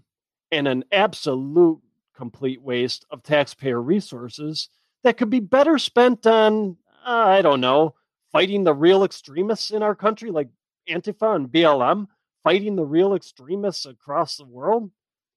and 0.52 0.68
an 0.68 0.84
absolute 0.92 1.80
complete 2.16 2.62
waste 2.62 3.04
of 3.10 3.22
taxpayer 3.22 3.80
resources 3.80 4.68
that 5.04 5.16
could 5.16 5.30
be 5.30 5.40
better 5.40 5.78
spent 5.78 6.26
on, 6.26 6.76
uh, 7.06 7.10
I 7.10 7.42
don't 7.42 7.60
know, 7.60 7.94
fighting 8.32 8.64
the 8.64 8.74
real 8.74 9.04
extremists 9.04 9.70
in 9.70 9.82
our 9.82 9.94
country, 9.94 10.30
like 10.30 10.48
Antifa 10.88 11.36
and 11.36 11.48
BLM, 11.48 12.08
fighting 12.42 12.76
the 12.76 12.84
real 12.84 13.14
extremists 13.14 13.86
across 13.86 14.36
the 14.36 14.44
world. 14.44 14.90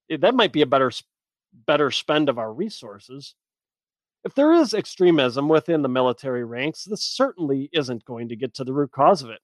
That 0.08 0.34
might 0.34 0.52
be 0.52 0.62
a 0.62 0.66
better 0.66 0.90
better 1.66 1.90
spend 1.90 2.28
of 2.28 2.38
our 2.38 2.52
resources. 2.52 3.34
If 4.24 4.34
there 4.34 4.52
is 4.52 4.72
extremism 4.72 5.48
within 5.48 5.82
the 5.82 5.88
military 5.88 6.44
ranks, 6.44 6.84
this 6.84 7.02
certainly 7.02 7.68
isn't 7.72 8.04
going 8.04 8.28
to 8.28 8.36
get 8.36 8.54
to 8.54 8.64
the 8.64 8.72
root 8.72 8.92
cause 8.92 9.22
of 9.22 9.30
it. 9.30 9.40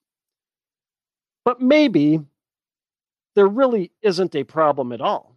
But 1.44 1.60
maybe 1.60 2.20
there 3.34 3.48
really 3.48 3.92
isn't 4.02 4.36
a 4.36 4.44
problem 4.44 4.92
at 4.92 5.00
all. 5.00 5.36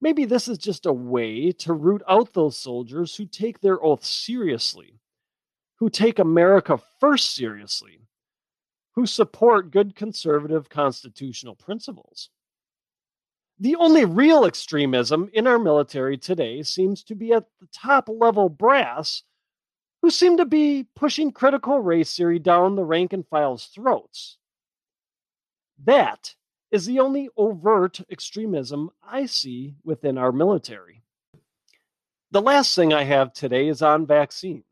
Maybe 0.00 0.24
this 0.24 0.48
is 0.48 0.58
just 0.58 0.86
a 0.86 0.92
way 0.92 1.52
to 1.52 1.72
root 1.72 2.02
out 2.08 2.32
those 2.32 2.58
soldiers 2.58 3.14
who 3.16 3.26
take 3.26 3.60
their 3.60 3.82
oath 3.82 4.04
seriously, 4.04 5.00
who 5.76 5.88
take 5.88 6.18
America 6.18 6.78
first 7.00 7.34
seriously, 7.34 8.00
who 8.94 9.06
support 9.06 9.70
good 9.70 9.94
conservative 9.94 10.68
constitutional 10.68 11.54
principles. 11.54 12.30
The 13.58 13.76
only 13.76 14.04
real 14.04 14.44
extremism 14.44 15.30
in 15.32 15.46
our 15.46 15.58
military 15.58 16.18
today 16.18 16.62
seems 16.62 17.02
to 17.04 17.14
be 17.14 17.32
at 17.32 17.46
the 17.58 17.66
top 17.72 18.08
level 18.08 18.50
brass, 18.50 19.22
who 20.02 20.10
seem 20.10 20.36
to 20.36 20.44
be 20.44 20.86
pushing 20.94 21.32
critical 21.32 21.80
race 21.80 22.14
theory 22.14 22.38
down 22.38 22.76
the 22.76 22.84
rank 22.84 23.14
and 23.14 23.26
file's 23.26 23.64
throats. 23.66 24.36
That 25.82 26.34
is 26.70 26.84
the 26.84 27.00
only 27.00 27.30
overt 27.34 28.00
extremism 28.10 28.90
I 29.02 29.24
see 29.24 29.76
within 29.84 30.18
our 30.18 30.32
military. 30.32 31.02
The 32.30 32.42
last 32.42 32.74
thing 32.74 32.92
I 32.92 33.04
have 33.04 33.32
today 33.32 33.68
is 33.68 33.80
on 33.80 34.06
vaccines. 34.06 34.65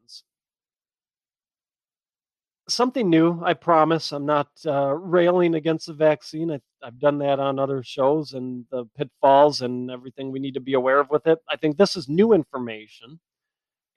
Something 2.68 3.10
new, 3.10 3.42
I 3.44 3.52
promise. 3.54 4.12
I'm 4.12 4.24
not 4.24 4.48
uh, 4.66 4.94
railing 4.94 5.54
against 5.54 5.86
the 5.86 5.92
vaccine. 5.92 6.50
I, 6.50 6.60
I've 6.82 6.98
done 6.98 7.18
that 7.18 7.38
on 7.38 7.58
other 7.58 7.82
shows 7.82 8.32
and 8.32 8.64
the 8.70 8.86
pitfalls 8.96 9.60
and 9.60 9.90
everything 9.90 10.30
we 10.30 10.38
need 10.38 10.54
to 10.54 10.60
be 10.60 10.74
aware 10.74 10.98
of 10.98 11.10
with 11.10 11.26
it. 11.26 11.38
I 11.48 11.56
think 11.56 11.76
this 11.76 11.94
is 11.94 12.08
new 12.08 12.32
information, 12.32 13.20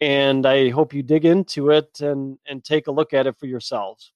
and 0.02 0.46
I 0.46 0.70
hope 0.70 0.94
you 0.94 1.02
dig 1.02 1.24
into 1.24 1.70
it 1.70 2.02
and, 2.02 2.38
and 2.46 2.64
take 2.64 2.88
a 2.88 2.92
look 2.92 3.14
at 3.14 3.26
it 3.26 3.38
for 3.40 3.46
yourselves 3.46 4.12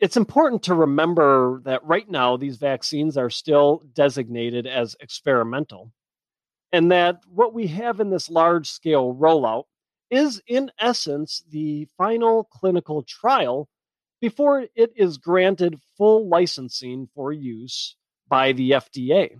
it's 0.00 0.16
important 0.16 0.62
to 0.64 0.74
remember 0.74 1.60
that 1.64 1.84
right 1.84 2.08
now 2.08 2.36
these 2.36 2.56
vaccines 2.56 3.16
are 3.16 3.30
still 3.30 3.82
designated 3.94 4.66
as 4.66 4.96
experimental 5.00 5.92
and 6.72 6.90
that 6.90 7.20
what 7.28 7.54
we 7.54 7.66
have 7.68 8.00
in 8.00 8.10
this 8.10 8.30
large 8.30 8.68
scale 8.68 9.14
rollout 9.14 9.64
is 10.10 10.42
in 10.46 10.70
essence 10.78 11.42
the 11.50 11.86
final 11.96 12.44
clinical 12.44 13.02
trial 13.02 13.68
before 14.20 14.66
it 14.74 14.92
is 14.96 15.18
granted 15.18 15.76
full 15.96 16.28
licensing 16.28 17.08
for 17.14 17.32
use 17.32 17.96
by 18.28 18.52
the 18.52 18.72
FDA. 18.72 19.36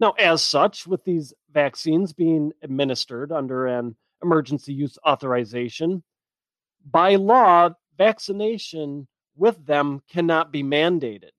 Now, 0.00 0.12
as 0.12 0.42
such, 0.42 0.86
with 0.86 1.04
these 1.04 1.32
vaccines 1.50 2.12
being 2.12 2.52
administered 2.62 3.32
under 3.32 3.66
an 3.66 3.96
emergency 4.22 4.72
use 4.72 4.96
authorization, 5.06 6.04
by 6.84 7.16
law, 7.16 7.70
vaccination 7.96 9.08
with 9.36 9.64
them 9.66 10.00
cannot 10.08 10.52
be 10.52 10.62
mandated. 10.62 11.30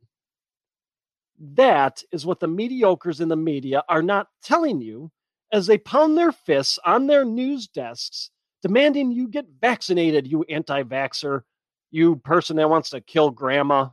That 1.40 2.04
is 2.12 2.26
what 2.26 2.42
the 2.42 2.48
mediocres 2.48 3.22
in 3.22 3.30
the 3.30 3.38
media 3.38 3.84
are 3.88 4.04
not 4.04 4.28
telling 4.44 4.82
you 4.82 5.10
as 5.52 5.68
they 5.68 5.78
pound 5.78 6.18
their 6.18 6.32
fists 6.32 6.80
on 6.86 7.08
their 7.08 7.26
news 7.26 7.68
desks, 7.68 8.30
demanding 8.62 9.12
you 9.12 9.28
get 9.28 9.46
vaccinated, 9.60 10.28
you 10.28 10.44
anti 10.44 10.84
vaxxer, 10.84 11.44
you 11.92 12.18
person 12.18 12.58
that 12.58 12.70
wants 12.70 12.92
to 12.92 13.02
kill 13.02 13.32
grandma. 13.32 13.90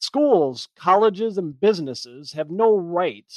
Schools, 0.00 0.68
colleges, 0.76 1.38
and 1.38 1.58
businesses 1.58 2.32
have 2.32 2.50
no 2.50 2.76
right 2.76 3.32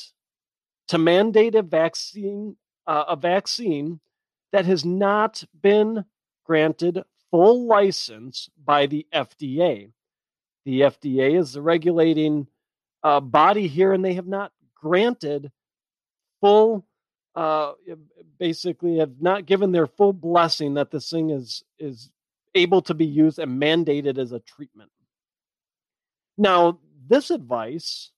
to 0.87 0.97
mandate 0.97 1.55
a 1.55 1.61
vaccine, 1.61 2.55
uh, 2.87 3.05
a 3.09 3.15
vaccine 3.15 3.99
that 4.51 4.65
has 4.65 4.85
not 4.85 5.43
been 5.61 6.05
granted 6.45 7.03
full 7.29 7.65
license 7.67 8.49
by 8.63 8.85
the 8.85 9.05
FDA. 9.13 9.91
The 10.65 10.81
FDA 10.81 11.37
is 11.39 11.53
the 11.53 11.61
regulating 11.61 12.47
uh, 13.03 13.19
body 13.19 13.67
here, 13.67 13.93
and 13.93 14.03
they 14.03 14.13
have 14.13 14.27
not 14.27 14.51
granted 14.73 15.51
full, 16.45 16.85
uh, 17.33 17.73
basically, 18.37 18.97
have 18.99 19.19
not 19.19 19.45
given 19.45 19.71
their 19.71 19.87
full 19.87 20.13
blessing 20.13 20.75
that 20.75 20.91
this 20.91 21.09
thing 21.09 21.31
is 21.31 21.63
is 21.79 22.11
able 22.53 22.81
to 22.83 22.93
be 22.93 23.05
used 23.05 23.39
and 23.39 23.59
mandated 23.61 24.17
as 24.17 24.31
a 24.31 24.39
treatment. 24.39 24.91
Now, 26.37 26.79
this 27.07 27.31
advice 27.31 28.11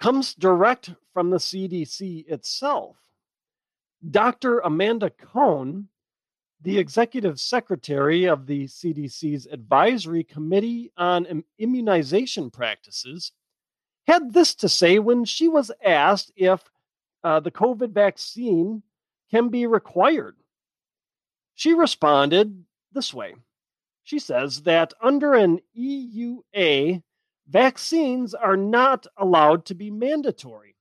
comes 0.00 0.34
direct 0.34 0.92
from 1.12 1.30
the 1.30 1.38
CDC 1.38 2.28
itself. 2.28 2.96
Dr. 4.10 4.58
Amanda 4.58 5.10
Cohn 5.10 5.88
the 6.64 6.78
executive 6.78 7.38
secretary 7.38 8.24
of 8.24 8.46
the 8.46 8.64
CDC's 8.64 9.46
Advisory 9.46 10.24
Committee 10.24 10.90
on 10.96 11.44
Immunization 11.58 12.50
Practices 12.50 13.32
had 14.06 14.32
this 14.32 14.54
to 14.56 14.68
say 14.68 14.98
when 14.98 15.26
she 15.26 15.46
was 15.46 15.70
asked 15.84 16.32
if 16.36 16.64
uh, 17.24 17.40
the 17.40 17.50
COVID 17.50 17.90
vaccine 17.90 18.82
can 19.30 19.48
be 19.48 19.66
required. 19.66 20.36
She 21.54 21.72
responded 21.72 22.64
this 22.92 23.12
way 23.14 23.34
She 24.04 24.18
says 24.18 24.62
that 24.62 24.92
under 25.02 25.34
an 25.34 25.60
EUA, 25.76 27.02
vaccines 27.48 28.34
are 28.34 28.56
not 28.56 29.06
allowed 29.16 29.64
to 29.66 29.74
be 29.74 29.90
mandatory. 29.90 30.76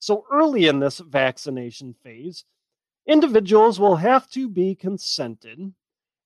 So 0.00 0.24
early 0.30 0.66
in 0.66 0.80
this 0.80 0.98
vaccination 0.98 1.94
phase, 2.02 2.44
individuals 3.06 3.80
will 3.80 3.96
have 3.96 4.28
to 4.30 4.48
be 4.48 4.74
consented 4.74 5.72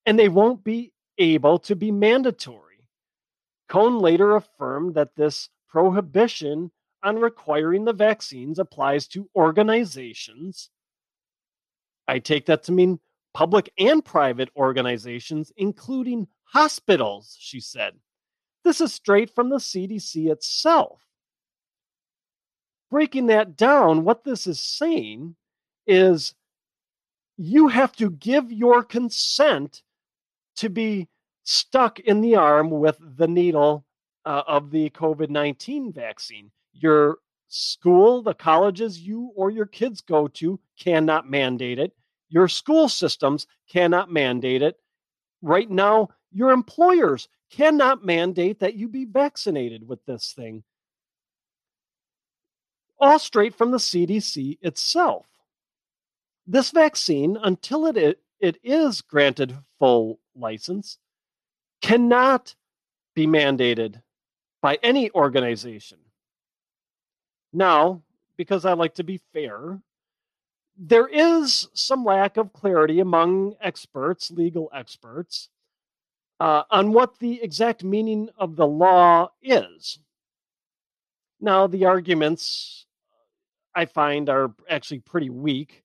and 0.06 0.18
they 0.18 0.28
won't 0.28 0.64
be 0.64 0.92
able 1.18 1.58
to 1.60 1.76
be 1.76 1.92
mandatory. 1.92 2.88
Cohn 3.68 3.98
later 3.98 4.34
affirmed 4.36 4.94
that 4.94 5.16
this 5.16 5.48
prohibition 5.68 6.70
on 7.02 7.18
requiring 7.18 7.84
the 7.84 7.92
vaccines 7.92 8.58
applies 8.58 9.06
to 9.08 9.28
organizations. 9.34 10.70
I 12.06 12.18
take 12.18 12.46
that 12.46 12.64
to 12.64 12.72
mean 12.72 13.00
public 13.34 13.72
and 13.78 14.04
private 14.04 14.50
organizations, 14.56 15.52
including 15.56 16.28
hospitals, 16.44 17.36
she 17.38 17.60
said. 17.60 17.94
This 18.64 18.80
is 18.80 18.92
straight 18.92 19.34
from 19.34 19.48
the 19.48 19.56
CDC 19.56 20.30
itself. 20.30 21.00
Breaking 22.90 23.26
that 23.26 23.56
down, 23.56 24.04
what 24.04 24.24
this 24.24 24.46
is 24.46 24.60
saying 24.60 25.34
is 25.86 26.34
you 27.36 27.68
have 27.68 27.96
to 27.96 28.10
give 28.10 28.52
your 28.52 28.84
consent 28.84 29.82
to 30.56 30.68
be 30.68 31.08
stuck 31.42 31.98
in 31.98 32.20
the 32.20 32.36
arm 32.36 32.70
with 32.70 32.98
the 33.00 33.26
needle 33.26 33.84
uh, 34.24 34.42
of 34.46 34.70
the 34.70 34.90
COVID 34.90 35.30
19 35.30 35.92
vaccine. 35.92 36.50
Your 36.72 37.18
school, 37.48 38.22
the 38.22 38.34
colleges 38.34 39.00
you 39.00 39.32
or 39.36 39.50
your 39.50 39.66
kids 39.66 40.00
go 40.00 40.26
to 40.28 40.58
cannot 40.78 41.28
mandate 41.28 41.78
it. 41.78 41.92
Your 42.28 42.48
school 42.48 42.88
systems 42.88 43.46
cannot 43.68 44.10
mandate 44.10 44.62
it. 44.62 44.78
Right 45.42 45.70
now, 45.70 46.08
your 46.30 46.50
employers 46.50 47.28
cannot 47.50 48.04
mandate 48.04 48.60
that 48.60 48.74
you 48.74 48.88
be 48.88 49.04
vaccinated 49.04 49.86
with 49.86 50.04
this 50.06 50.32
thing. 50.32 50.62
All 52.98 53.18
straight 53.18 53.54
from 53.54 53.70
the 53.70 53.78
CDC 53.78 54.58
itself. 54.62 55.26
This 56.46 56.70
vaccine, 56.70 57.36
until 57.42 57.86
it, 57.86 58.20
it, 58.40 58.58
is 58.62 59.00
granted 59.02 59.56
full 59.78 60.18
license, 60.34 60.98
cannot 61.82 62.54
be 63.14 63.26
mandated 63.26 64.02
by 64.62 64.78
any 64.82 65.10
organization. 65.10 65.98
Now, 67.52 68.02
because 68.36 68.64
I 68.64 68.72
like 68.72 68.94
to 68.94 69.04
be 69.04 69.20
fair, 69.32 69.80
there 70.76 71.06
is 71.06 71.68
some 71.74 72.04
lack 72.04 72.36
of 72.36 72.52
clarity 72.52 73.00
among 73.00 73.54
experts, 73.60 74.30
legal 74.30 74.70
experts, 74.74 75.48
uh, 76.40 76.64
on 76.70 76.92
what 76.92 77.18
the 77.18 77.42
exact 77.42 77.84
meaning 77.84 78.30
of 78.38 78.56
the 78.56 78.66
law 78.66 79.30
is. 79.42 79.98
Now, 81.40 81.66
the 81.66 81.84
arguments 81.84 82.86
I 83.74 83.84
find 83.84 84.28
are 84.28 84.54
actually 84.68 85.00
pretty 85.00 85.30
weak. 85.30 85.84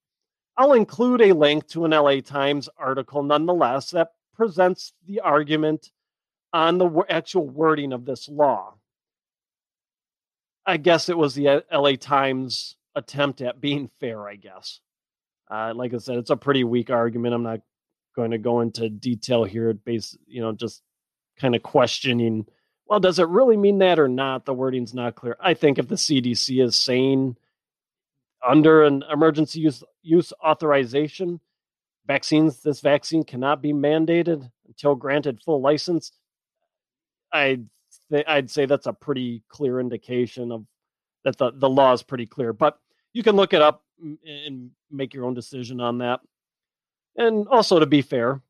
I'll 0.56 0.72
include 0.72 1.20
a 1.20 1.32
link 1.32 1.68
to 1.68 1.84
an 1.84 1.92
LA 1.92 2.20
Times 2.20 2.68
article 2.76 3.22
nonetheless 3.22 3.90
that 3.90 4.12
presents 4.34 4.92
the 5.06 5.20
argument 5.20 5.90
on 6.52 6.78
the 6.78 7.04
actual 7.08 7.48
wording 7.48 7.92
of 7.92 8.04
this 8.04 8.28
law. 8.28 8.74
I 10.68 10.76
guess 10.76 11.08
it 11.08 11.16
was 11.16 11.34
the 11.34 11.64
LA 11.72 11.92
Times 11.92 12.76
attempt 12.94 13.40
at 13.40 13.58
being 13.58 13.88
fair, 14.00 14.28
I 14.28 14.36
guess. 14.36 14.80
Uh, 15.50 15.72
like 15.74 15.94
I 15.94 15.96
said, 15.96 16.18
it's 16.18 16.28
a 16.28 16.36
pretty 16.36 16.62
weak 16.62 16.90
argument. 16.90 17.34
I'm 17.34 17.42
not 17.42 17.60
going 18.14 18.32
to 18.32 18.38
go 18.38 18.60
into 18.60 18.90
detail 18.90 19.44
here, 19.44 19.72
base, 19.72 20.14
you 20.26 20.42
know, 20.42 20.52
just 20.52 20.82
kind 21.40 21.54
of 21.54 21.62
questioning, 21.62 22.44
well, 22.86 23.00
does 23.00 23.18
it 23.18 23.28
really 23.28 23.56
mean 23.56 23.78
that 23.78 23.98
or 23.98 24.08
not? 24.08 24.44
The 24.44 24.52
wording's 24.52 24.92
not 24.92 25.14
clear. 25.14 25.38
I 25.40 25.54
think 25.54 25.78
if 25.78 25.88
the 25.88 25.94
CDC 25.94 26.62
is 26.62 26.76
saying 26.76 27.36
under 28.46 28.82
an 28.84 29.04
emergency 29.10 29.60
use, 29.60 29.82
use 30.02 30.34
authorization, 30.44 31.40
vaccines, 32.06 32.60
this 32.60 32.80
vaccine 32.82 33.24
cannot 33.24 33.62
be 33.62 33.72
mandated 33.72 34.50
until 34.66 34.94
granted 34.96 35.40
full 35.40 35.62
license. 35.62 36.12
I'd 37.32 37.68
I'd 38.10 38.50
say 38.50 38.66
that's 38.66 38.86
a 38.86 38.92
pretty 38.92 39.42
clear 39.48 39.80
indication 39.80 40.52
of 40.52 40.64
that 41.24 41.36
the, 41.36 41.50
the 41.52 41.68
law 41.68 41.92
is 41.92 42.02
pretty 42.02 42.26
clear. 42.26 42.52
But 42.52 42.78
you 43.12 43.22
can 43.22 43.36
look 43.36 43.52
it 43.52 43.62
up 43.62 43.84
and 44.24 44.70
make 44.90 45.14
your 45.14 45.24
own 45.24 45.34
decision 45.34 45.80
on 45.80 45.98
that. 45.98 46.20
And 47.16 47.48
also 47.48 47.80
to 47.80 47.86
be 47.86 48.02
fair, 48.02 48.40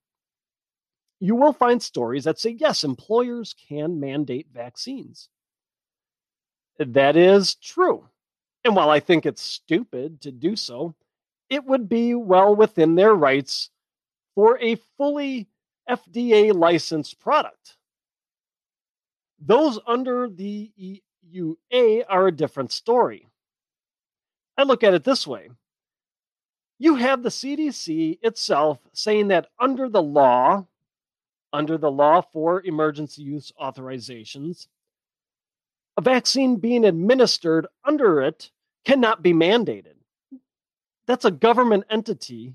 you 1.20 1.34
will 1.34 1.52
find 1.52 1.82
stories 1.82 2.24
that 2.24 2.38
say 2.38 2.50
yes, 2.50 2.84
employers 2.84 3.54
can 3.68 3.98
mandate 3.98 4.48
vaccines. 4.52 5.28
That 6.78 7.16
is 7.16 7.54
true. 7.56 8.06
And 8.64 8.76
while 8.76 8.90
I 8.90 9.00
think 9.00 9.26
it's 9.26 9.42
stupid 9.42 10.20
to 10.22 10.30
do 10.30 10.54
so, 10.54 10.94
it 11.50 11.64
would 11.64 11.88
be 11.88 12.14
well 12.14 12.54
within 12.54 12.94
their 12.94 13.14
rights 13.14 13.70
for 14.34 14.58
a 14.60 14.76
fully 14.96 15.48
FDA 15.88 16.54
licensed 16.54 17.18
product. 17.18 17.77
Those 19.40 19.78
under 19.86 20.28
the 20.28 20.70
EUA 21.32 22.04
are 22.08 22.26
a 22.26 22.32
different 22.32 22.72
story. 22.72 23.28
I 24.56 24.64
look 24.64 24.82
at 24.82 24.94
it 24.94 25.04
this 25.04 25.26
way 25.26 25.50
you 26.78 26.94
have 26.94 27.22
the 27.22 27.28
CDC 27.28 28.18
itself 28.22 28.78
saying 28.92 29.28
that 29.28 29.48
under 29.58 29.88
the 29.88 30.02
law, 30.02 30.66
under 31.52 31.76
the 31.76 31.90
law 31.90 32.20
for 32.20 32.62
emergency 32.62 33.22
use 33.22 33.52
authorizations, 33.60 34.68
a 35.96 36.00
vaccine 36.00 36.56
being 36.56 36.84
administered 36.84 37.66
under 37.84 38.22
it 38.22 38.50
cannot 38.84 39.22
be 39.22 39.32
mandated. 39.32 39.96
That's 41.08 41.24
a 41.24 41.32
government 41.32 41.84
entity 41.90 42.54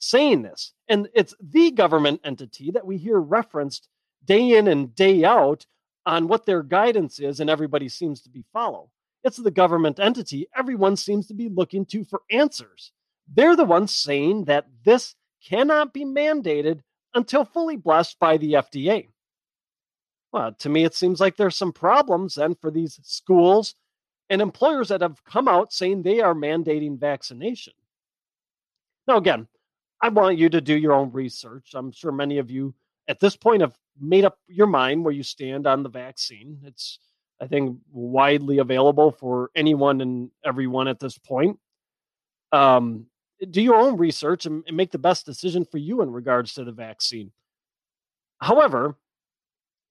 saying 0.00 0.42
this. 0.42 0.72
And 0.88 1.08
it's 1.14 1.34
the 1.40 1.70
government 1.70 2.20
entity 2.24 2.72
that 2.72 2.86
we 2.86 2.96
hear 2.96 3.18
referenced 3.18 3.88
day 4.24 4.56
in 4.56 4.66
and 4.66 4.94
day 4.94 5.24
out 5.24 5.66
on 6.06 6.28
what 6.28 6.46
their 6.46 6.62
guidance 6.62 7.18
is, 7.18 7.40
and 7.40 7.50
everybody 7.50 7.88
seems 7.88 8.22
to 8.22 8.30
be 8.30 8.44
follow. 8.52 8.90
It's 9.24 9.36
the 9.36 9.50
government 9.50 9.98
entity 9.98 10.46
everyone 10.56 10.96
seems 10.96 11.26
to 11.26 11.34
be 11.34 11.48
looking 11.48 11.84
to 11.86 12.04
for 12.04 12.22
answers. 12.30 12.92
They're 13.34 13.56
the 13.56 13.64
ones 13.64 13.90
saying 13.90 14.44
that 14.44 14.66
this 14.84 15.16
cannot 15.44 15.92
be 15.92 16.04
mandated 16.04 16.80
until 17.14 17.44
fully 17.44 17.76
blessed 17.76 18.18
by 18.20 18.36
the 18.36 18.52
FDA. 18.52 19.08
Well, 20.32 20.52
to 20.52 20.68
me, 20.68 20.84
it 20.84 20.94
seems 20.94 21.20
like 21.20 21.36
there's 21.36 21.56
some 21.56 21.72
problems 21.72 22.36
then 22.36 22.54
for 22.54 22.70
these 22.70 23.00
schools 23.02 23.74
and 24.28 24.40
employers 24.40 24.88
that 24.88 25.00
have 25.00 25.24
come 25.24 25.48
out 25.48 25.72
saying 25.72 26.02
they 26.02 26.20
are 26.20 26.34
mandating 26.34 26.98
vaccination. 26.98 27.72
Now, 29.08 29.16
again, 29.16 29.46
I 30.02 30.08
want 30.08 30.38
you 30.38 30.48
to 30.50 30.60
do 30.60 30.76
your 30.76 30.92
own 30.92 31.10
research. 31.10 31.70
I'm 31.74 31.90
sure 31.90 32.12
many 32.12 32.38
of 32.38 32.50
you 32.50 32.74
at 33.08 33.20
this 33.20 33.36
point 33.36 33.62
have 33.62 33.76
made 34.00 34.24
up 34.24 34.38
your 34.46 34.66
mind 34.66 35.04
where 35.04 35.14
you 35.14 35.22
stand 35.22 35.66
on 35.66 35.82
the 35.82 35.88
vaccine. 35.88 36.58
It's, 36.64 36.98
I 37.40 37.46
think, 37.46 37.78
widely 37.90 38.58
available 38.58 39.10
for 39.12 39.50
anyone 39.54 40.00
and 40.00 40.30
everyone 40.44 40.88
at 40.88 41.00
this 41.00 41.18
point. 41.18 41.58
Um, 42.52 43.06
do 43.50 43.60
your 43.60 43.76
own 43.76 43.96
research 43.96 44.46
and, 44.46 44.64
and 44.66 44.76
make 44.76 44.90
the 44.90 44.98
best 44.98 45.26
decision 45.26 45.64
for 45.64 45.78
you 45.78 46.02
in 46.02 46.10
regards 46.10 46.54
to 46.54 46.64
the 46.64 46.72
vaccine. 46.72 47.32
However, 48.40 48.96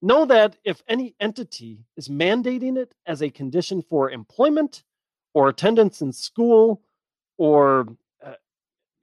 know 0.02 0.24
that 0.26 0.56
if 0.64 0.82
any 0.88 1.14
entity 1.20 1.84
is 1.96 2.08
mandating 2.08 2.76
it 2.76 2.94
as 3.06 3.22
a 3.22 3.30
condition 3.30 3.82
for 3.82 4.10
employment 4.10 4.82
or 5.34 5.48
attendance 5.48 6.00
in 6.00 6.12
school 6.12 6.82
or 7.38 7.86
uh, 8.24 8.34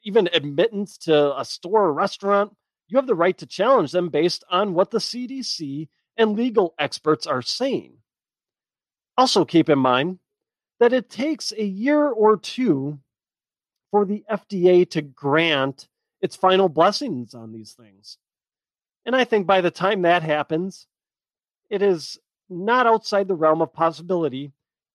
even 0.04 0.30
admittance 0.34 0.98
to 0.98 1.40
a 1.40 1.46
store 1.46 1.86
or 1.86 1.94
restaurant, 1.94 2.56
you 2.94 2.98
have 2.98 3.08
the 3.08 3.16
right 3.16 3.38
to 3.40 3.48
challenge 3.48 3.92
them 3.92 4.10
based 4.10 4.44
on 4.52 4.76
what 4.76 4.92
the 4.92 5.00
CDC 5.00 5.88
and 6.16 6.38
legal 6.38 6.76
experts 6.78 7.26
are 7.26 7.42
saying. 7.42 7.98
Also, 9.18 9.46
keep 9.46 9.68
in 9.68 9.80
mind 9.80 10.20
that 10.80 10.94
it 10.94 11.10
takes 11.10 11.52
a 11.52 11.64
year 11.64 12.08
or 12.08 12.38
two 12.38 13.00
for 13.90 14.06
the 14.06 14.24
FDA 14.30 14.88
to 14.92 15.02
grant 15.02 15.88
its 16.22 16.36
final 16.36 16.70
blessings 16.70 17.34
on 17.34 17.52
these 17.52 17.74
things. 17.74 18.20
And 19.08 19.16
I 19.16 19.24
think 19.24 19.48
by 19.48 19.62
the 19.62 19.72
time 19.72 20.04
that 20.04 20.22
happens, 20.22 20.86
it 21.72 21.82
is 21.82 22.20
not 22.48 22.86
outside 22.86 23.28
the 23.28 23.36
realm 23.36 23.64
of 23.64 23.74
possibility 23.74 24.52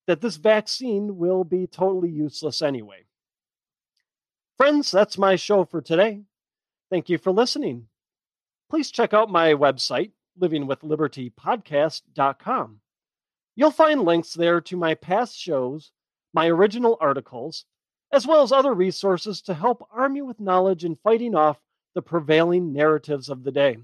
that 0.06 0.20
this 0.20 0.36
vaccine 0.36 1.16
will 1.16 1.42
be 1.42 1.66
totally 1.66 2.10
useless 2.10 2.62
anyway. 2.62 3.06
Friends, 4.56 4.92
that's 4.92 5.18
my 5.18 5.34
show 5.34 5.64
for 5.64 5.80
today. 5.80 6.22
Thank 6.90 7.08
you 7.08 7.18
for 7.18 7.32
listening. 7.32 7.86
Please 8.70 8.90
check 8.90 9.14
out 9.14 9.30
my 9.30 9.54
website, 9.54 10.10
livingwithlibertypodcast.com. 10.40 12.80
You'll 13.56 13.70
find 13.70 14.02
links 14.02 14.34
there 14.34 14.60
to 14.62 14.76
my 14.76 14.94
past 14.94 15.38
shows, 15.38 15.92
my 16.32 16.48
original 16.48 16.96
articles, 17.00 17.64
as 18.12 18.26
well 18.26 18.42
as 18.42 18.52
other 18.52 18.72
resources 18.72 19.42
to 19.42 19.54
help 19.54 19.86
arm 19.90 20.16
you 20.16 20.24
with 20.24 20.40
knowledge 20.40 20.84
in 20.84 20.96
fighting 20.96 21.34
off 21.34 21.58
the 21.94 22.02
prevailing 22.02 22.72
narratives 22.72 23.28
of 23.28 23.44
the 23.44 23.52
day. 23.52 23.78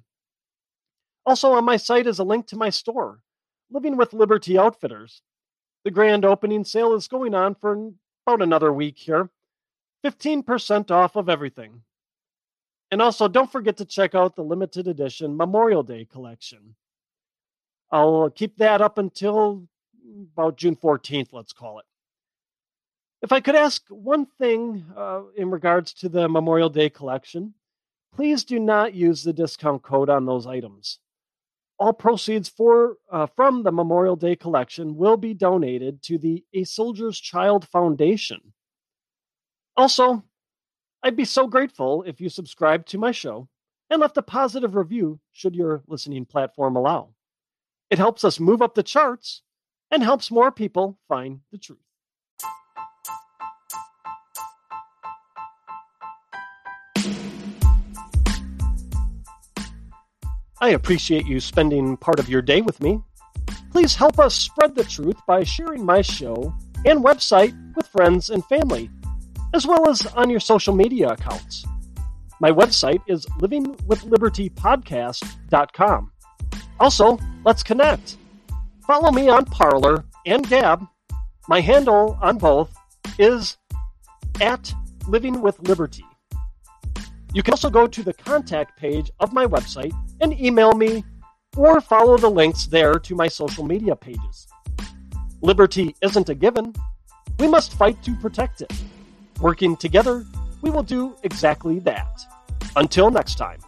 Also, 1.26 1.52
on 1.52 1.64
my 1.64 1.76
site 1.76 2.06
is 2.06 2.18
a 2.18 2.24
link 2.24 2.46
to 2.46 2.56
my 2.56 2.70
store, 2.70 3.20
Living 3.70 3.96
with 3.96 4.12
Liberty 4.12 4.58
Outfitters. 4.58 5.22
The 5.84 5.90
grand 5.90 6.24
opening 6.24 6.64
sale 6.64 6.94
is 6.94 7.08
going 7.08 7.34
on 7.34 7.54
for 7.54 7.92
about 8.26 8.42
another 8.42 8.72
week 8.72 8.98
here. 8.98 9.30
15% 10.04 10.90
off 10.90 11.16
of 11.16 11.28
everything. 11.28 11.82
And 12.94 13.02
also, 13.02 13.26
don't 13.26 13.50
forget 13.50 13.76
to 13.78 13.84
check 13.84 14.14
out 14.14 14.36
the 14.36 14.44
limited 14.44 14.86
edition 14.86 15.36
Memorial 15.36 15.82
Day 15.82 16.04
collection. 16.04 16.76
I'll 17.90 18.30
keep 18.30 18.56
that 18.58 18.80
up 18.80 18.98
until 18.98 19.66
about 20.32 20.58
June 20.58 20.76
14th, 20.76 21.30
let's 21.32 21.52
call 21.52 21.80
it. 21.80 21.86
If 23.20 23.32
I 23.32 23.40
could 23.40 23.56
ask 23.56 23.82
one 23.88 24.26
thing 24.38 24.84
uh, 24.96 25.22
in 25.36 25.50
regards 25.50 25.92
to 25.94 26.08
the 26.08 26.28
Memorial 26.28 26.68
Day 26.68 26.88
collection, 26.88 27.54
please 28.14 28.44
do 28.44 28.60
not 28.60 28.94
use 28.94 29.24
the 29.24 29.32
discount 29.32 29.82
code 29.82 30.08
on 30.08 30.24
those 30.24 30.46
items. 30.46 31.00
All 31.80 31.92
proceeds 31.92 32.48
for 32.48 32.98
uh, 33.10 33.26
from 33.34 33.64
the 33.64 33.72
Memorial 33.72 34.14
Day 34.14 34.36
collection 34.36 34.94
will 34.94 35.16
be 35.16 35.34
donated 35.34 36.00
to 36.04 36.16
the 36.16 36.44
A 36.54 36.62
Soldier's 36.62 37.18
Child 37.18 37.66
Foundation. 37.66 38.52
Also, 39.76 40.22
I'd 41.06 41.16
be 41.16 41.26
so 41.26 41.46
grateful 41.46 42.02
if 42.04 42.18
you 42.18 42.30
subscribed 42.30 42.88
to 42.88 42.98
my 42.98 43.12
show 43.12 43.46
and 43.90 44.00
left 44.00 44.16
a 44.16 44.22
positive 44.22 44.74
review 44.74 45.20
should 45.32 45.54
your 45.54 45.82
listening 45.86 46.24
platform 46.24 46.76
allow. 46.76 47.10
It 47.90 47.98
helps 47.98 48.24
us 48.24 48.40
move 48.40 48.62
up 48.62 48.74
the 48.74 48.82
charts 48.82 49.42
and 49.90 50.02
helps 50.02 50.30
more 50.30 50.50
people 50.50 50.98
find 51.06 51.40
the 51.52 51.58
truth. 51.58 51.78
I 60.58 60.70
appreciate 60.70 61.26
you 61.26 61.38
spending 61.38 61.98
part 61.98 62.18
of 62.18 62.30
your 62.30 62.40
day 62.40 62.62
with 62.62 62.80
me. 62.80 63.02
Please 63.70 63.94
help 63.94 64.18
us 64.18 64.34
spread 64.34 64.74
the 64.74 64.84
truth 64.84 65.20
by 65.26 65.44
sharing 65.44 65.84
my 65.84 66.00
show 66.00 66.54
and 66.86 67.04
website 67.04 67.54
with 67.76 67.86
friends 67.88 68.30
and 68.30 68.42
family, 68.46 68.88
as 69.54 69.66
well 69.66 69.88
as 69.88 70.04
on 70.08 70.28
your 70.28 70.40
social 70.40 70.74
media 70.74 71.08
accounts. 71.10 71.64
My 72.40 72.50
website 72.50 73.00
is 73.06 73.24
livingwithlibertypodcast.com. 73.40 76.10
Also, 76.80 77.18
let's 77.44 77.62
connect. 77.62 78.16
Follow 78.86 79.12
me 79.12 79.28
on 79.28 79.44
Parler 79.44 80.04
and 80.26 80.48
Gab. 80.48 80.84
My 81.48 81.60
handle 81.60 82.18
on 82.20 82.38
both 82.38 82.76
is 83.18 83.56
at 84.40 84.74
Living 85.06 85.40
with 85.40 85.60
Liberty. 85.68 86.04
You 87.32 87.44
can 87.44 87.52
also 87.52 87.70
go 87.70 87.86
to 87.86 88.02
the 88.02 88.12
contact 88.12 88.76
page 88.76 89.12
of 89.20 89.32
my 89.32 89.46
website 89.46 89.94
and 90.20 90.36
email 90.40 90.72
me 90.72 91.04
or 91.56 91.80
follow 91.80 92.18
the 92.18 92.28
links 92.28 92.66
there 92.66 92.94
to 92.94 93.14
my 93.14 93.28
social 93.28 93.62
media 93.64 93.94
pages. 93.94 94.48
Liberty 95.42 95.94
isn't 96.00 96.28
a 96.28 96.34
given. 96.34 96.74
We 97.38 97.46
must 97.46 97.74
fight 97.74 98.02
to 98.02 98.16
protect 98.16 98.60
it. 98.60 98.72
Working 99.44 99.76
together, 99.76 100.24
we 100.62 100.70
will 100.70 100.82
do 100.82 101.16
exactly 101.22 101.78
that. 101.80 102.22
Until 102.76 103.10
next 103.10 103.34
time. 103.34 103.58